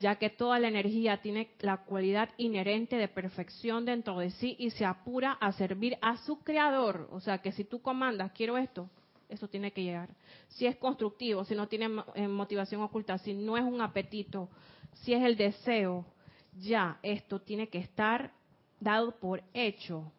[0.00, 4.70] ya que toda la energía tiene la cualidad inherente de perfección dentro de sí y
[4.70, 7.08] se apura a servir a su creador.
[7.12, 8.90] O sea que si tú comandas, quiero esto,
[9.28, 10.08] eso tiene que llegar.
[10.48, 14.48] Si es constructivo, si no tiene eh, motivación oculta, si no es un apetito,
[14.92, 16.06] si es el deseo,
[16.54, 18.32] ya esto tiene que estar
[18.80, 20.10] dado por hecho.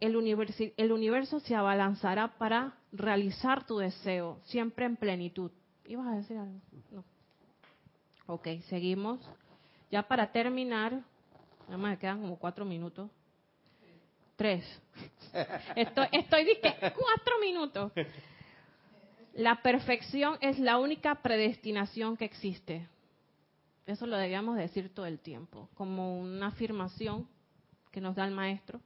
[0.00, 5.50] El universo, el universo se abalanzará para realizar tu deseo, siempre en plenitud.
[5.84, 6.60] ¿Ibas a decir algo?
[6.90, 7.04] No.
[8.26, 9.20] Ok, seguimos.
[9.90, 10.92] Ya para terminar,
[11.66, 13.10] nada más me quedan como cuatro minutos.
[14.40, 14.64] Tres.
[15.76, 17.92] Estoy, estoy dije cuatro minutos.
[19.34, 22.88] La perfección es la única predestinación que existe.
[23.84, 27.28] Eso lo debíamos decir todo el tiempo, como una afirmación
[27.90, 28.80] que nos da el maestro.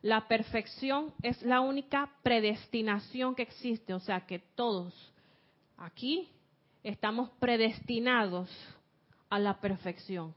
[0.00, 4.94] La perfección es la única predestinación que existe, o sea que todos
[5.76, 6.26] aquí
[6.82, 8.48] estamos predestinados
[9.28, 10.34] a la perfección.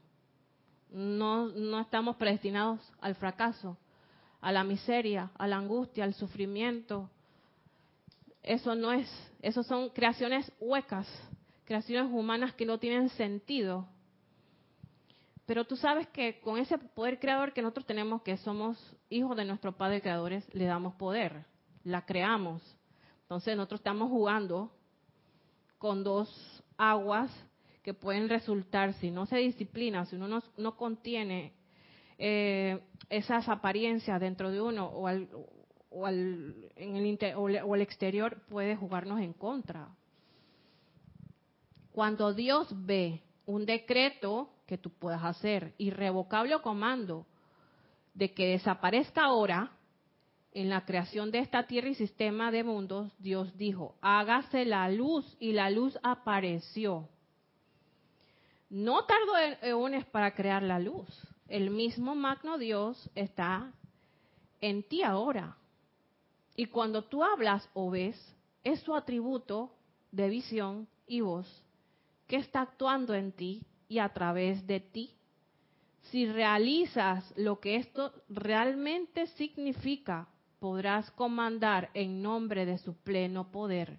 [0.90, 3.78] No, no estamos predestinados al fracaso,
[4.40, 7.10] a la miseria, a la angustia, al sufrimiento.
[8.42, 9.08] Eso no es,
[9.42, 11.06] eso son creaciones huecas,
[11.64, 13.86] creaciones humanas que no tienen sentido.
[15.46, 18.78] Pero tú sabes que con ese poder creador que nosotros tenemos, que somos
[19.08, 21.44] hijos de nuestro Padre Creadores, le damos poder,
[21.82, 22.62] la creamos.
[23.22, 24.72] Entonces nosotros estamos jugando
[25.78, 27.30] con dos aguas
[27.82, 31.52] que pueden resultar, si no se disciplina, si uno no, no contiene
[32.22, 35.28] eh, esas apariencias dentro de uno o al,
[35.88, 39.88] o al, en el o el exterior, puede jugarnos en contra.
[41.92, 47.26] Cuando Dios ve un decreto que tú puedas hacer, irrevocable o comando,
[48.12, 49.72] de que desaparezca ahora,
[50.52, 55.36] en la creación de esta tierra y sistema de mundos, Dios dijo, hágase la luz
[55.40, 57.08] y la luz apareció.
[58.68, 61.08] No tardó eones para crear la luz.
[61.50, 63.72] El mismo magno Dios está
[64.60, 65.56] en ti ahora.
[66.54, 68.16] Y cuando tú hablas o ves,
[68.62, 69.74] es su atributo
[70.12, 71.64] de visión y voz
[72.28, 75.10] que está actuando en ti y a través de ti.
[76.12, 80.28] Si realizas lo que esto realmente significa,
[80.60, 83.98] podrás comandar en nombre de su pleno poder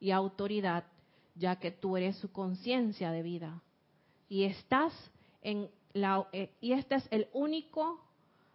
[0.00, 0.84] y autoridad,
[1.34, 3.62] ya que tú eres su conciencia de vida
[4.30, 4.94] y estás
[5.42, 5.68] en
[6.32, 8.04] eh, y este es el único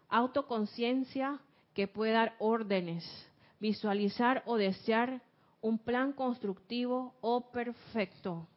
[0.09, 1.39] autoconciencia
[1.73, 3.03] que puede dar órdenes,
[3.59, 5.21] visualizar o desear
[5.61, 8.47] un plan constructivo o perfecto.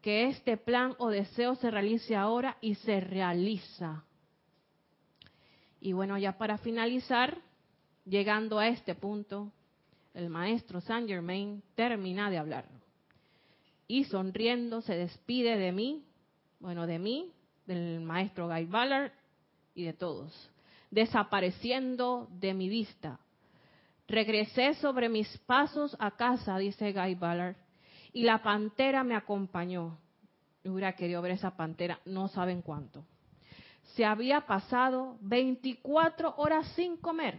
[0.00, 4.04] Que este plan o deseo se realice ahora y se realiza.
[5.80, 7.38] Y bueno, ya para finalizar,
[8.04, 9.52] llegando a este punto,
[10.14, 12.78] el maestro Saint Germain termina de hablar
[13.88, 16.04] y sonriendo se despide de mí,
[16.60, 17.32] bueno, de mí,
[17.68, 19.12] del maestro Guy Ballard
[19.74, 20.50] y de todos,
[20.90, 23.20] desapareciendo de mi vista.
[24.08, 27.56] Regresé sobre mis pasos a casa, dice Guy Ballard,
[28.12, 29.98] y la pantera me acompañó.
[30.64, 33.04] hubiera querido ver esa pantera, no saben cuánto.
[33.94, 37.38] Se había pasado 24 horas sin comer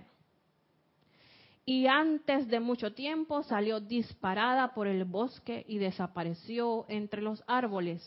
[1.70, 8.02] y antes de mucho tiempo salió disparada por el bosque y desapareció entre los árboles.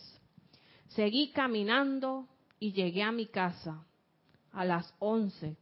[0.95, 2.27] Seguí caminando
[2.59, 3.83] y llegué a mi casa
[4.51, 5.57] a las once,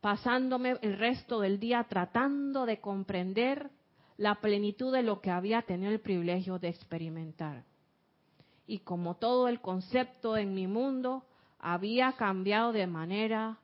[0.00, 3.70] pasándome el resto del día tratando de comprender
[4.18, 7.64] la plenitud de lo que había tenido el privilegio de experimentar.
[8.66, 11.24] Y como todo el concepto en mi mundo
[11.58, 13.58] había cambiado de manera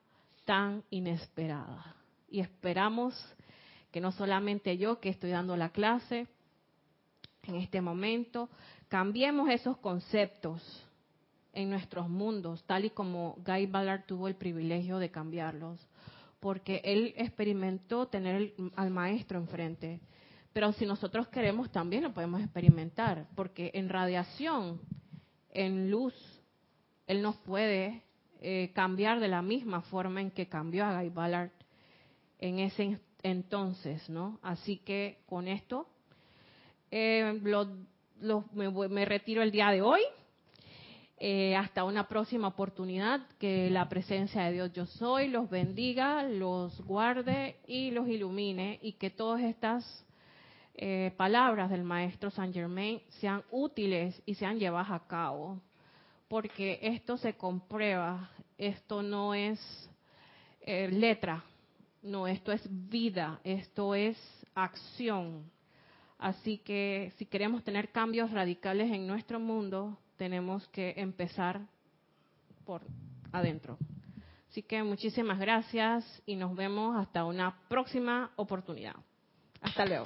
[0.47, 1.95] tan inesperada
[2.29, 3.15] y esperamos
[3.93, 6.27] que no solamente yo que estoy dando la clase
[7.43, 8.49] en este momento,
[8.95, 10.63] cambiemos esos conceptos
[11.53, 15.85] en nuestros mundos, tal y como Guy Ballard tuvo el privilegio de cambiarlos,
[16.39, 19.99] porque él experimentó tener al maestro enfrente.
[20.53, 24.81] Pero si nosotros queremos, también lo podemos experimentar, porque en radiación,
[25.51, 26.15] en luz,
[27.09, 28.05] él nos puede
[28.43, 31.51] eh, cambiar de la misma forma en que cambió a Guy Ballard
[32.39, 34.39] en ese entonces, ¿no?
[34.41, 35.89] Así que con esto
[36.93, 37.41] eh,
[38.21, 40.01] me, retiro el día de hoy.
[41.19, 46.79] Eh, hasta una próxima oportunidad, que la presencia de Dios yo soy los bendiga, los
[46.85, 50.07] guarde y los ilumine y que todas estas
[50.75, 55.61] eh, palabras del Maestro Saint Germain sean útiles y sean llevadas a cabo,
[56.29, 59.61] porque esto se comprueba, esto no es
[60.67, 61.45] letra,
[62.03, 64.19] no, esto es vida, esto es
[64.55, 65.51] acción.
[66.25, 71.61] Así que si queremos tener cambios radicales en nuestro mundo, tenemos que empezar
[72.65, 72.81] por
[73.31, 73.77] adentro.
[74.49, 78.97] Así que muchísimas gracias y nos vemos hasta una próxima oportunidad.
[79.61, 80.05] Hasta luego.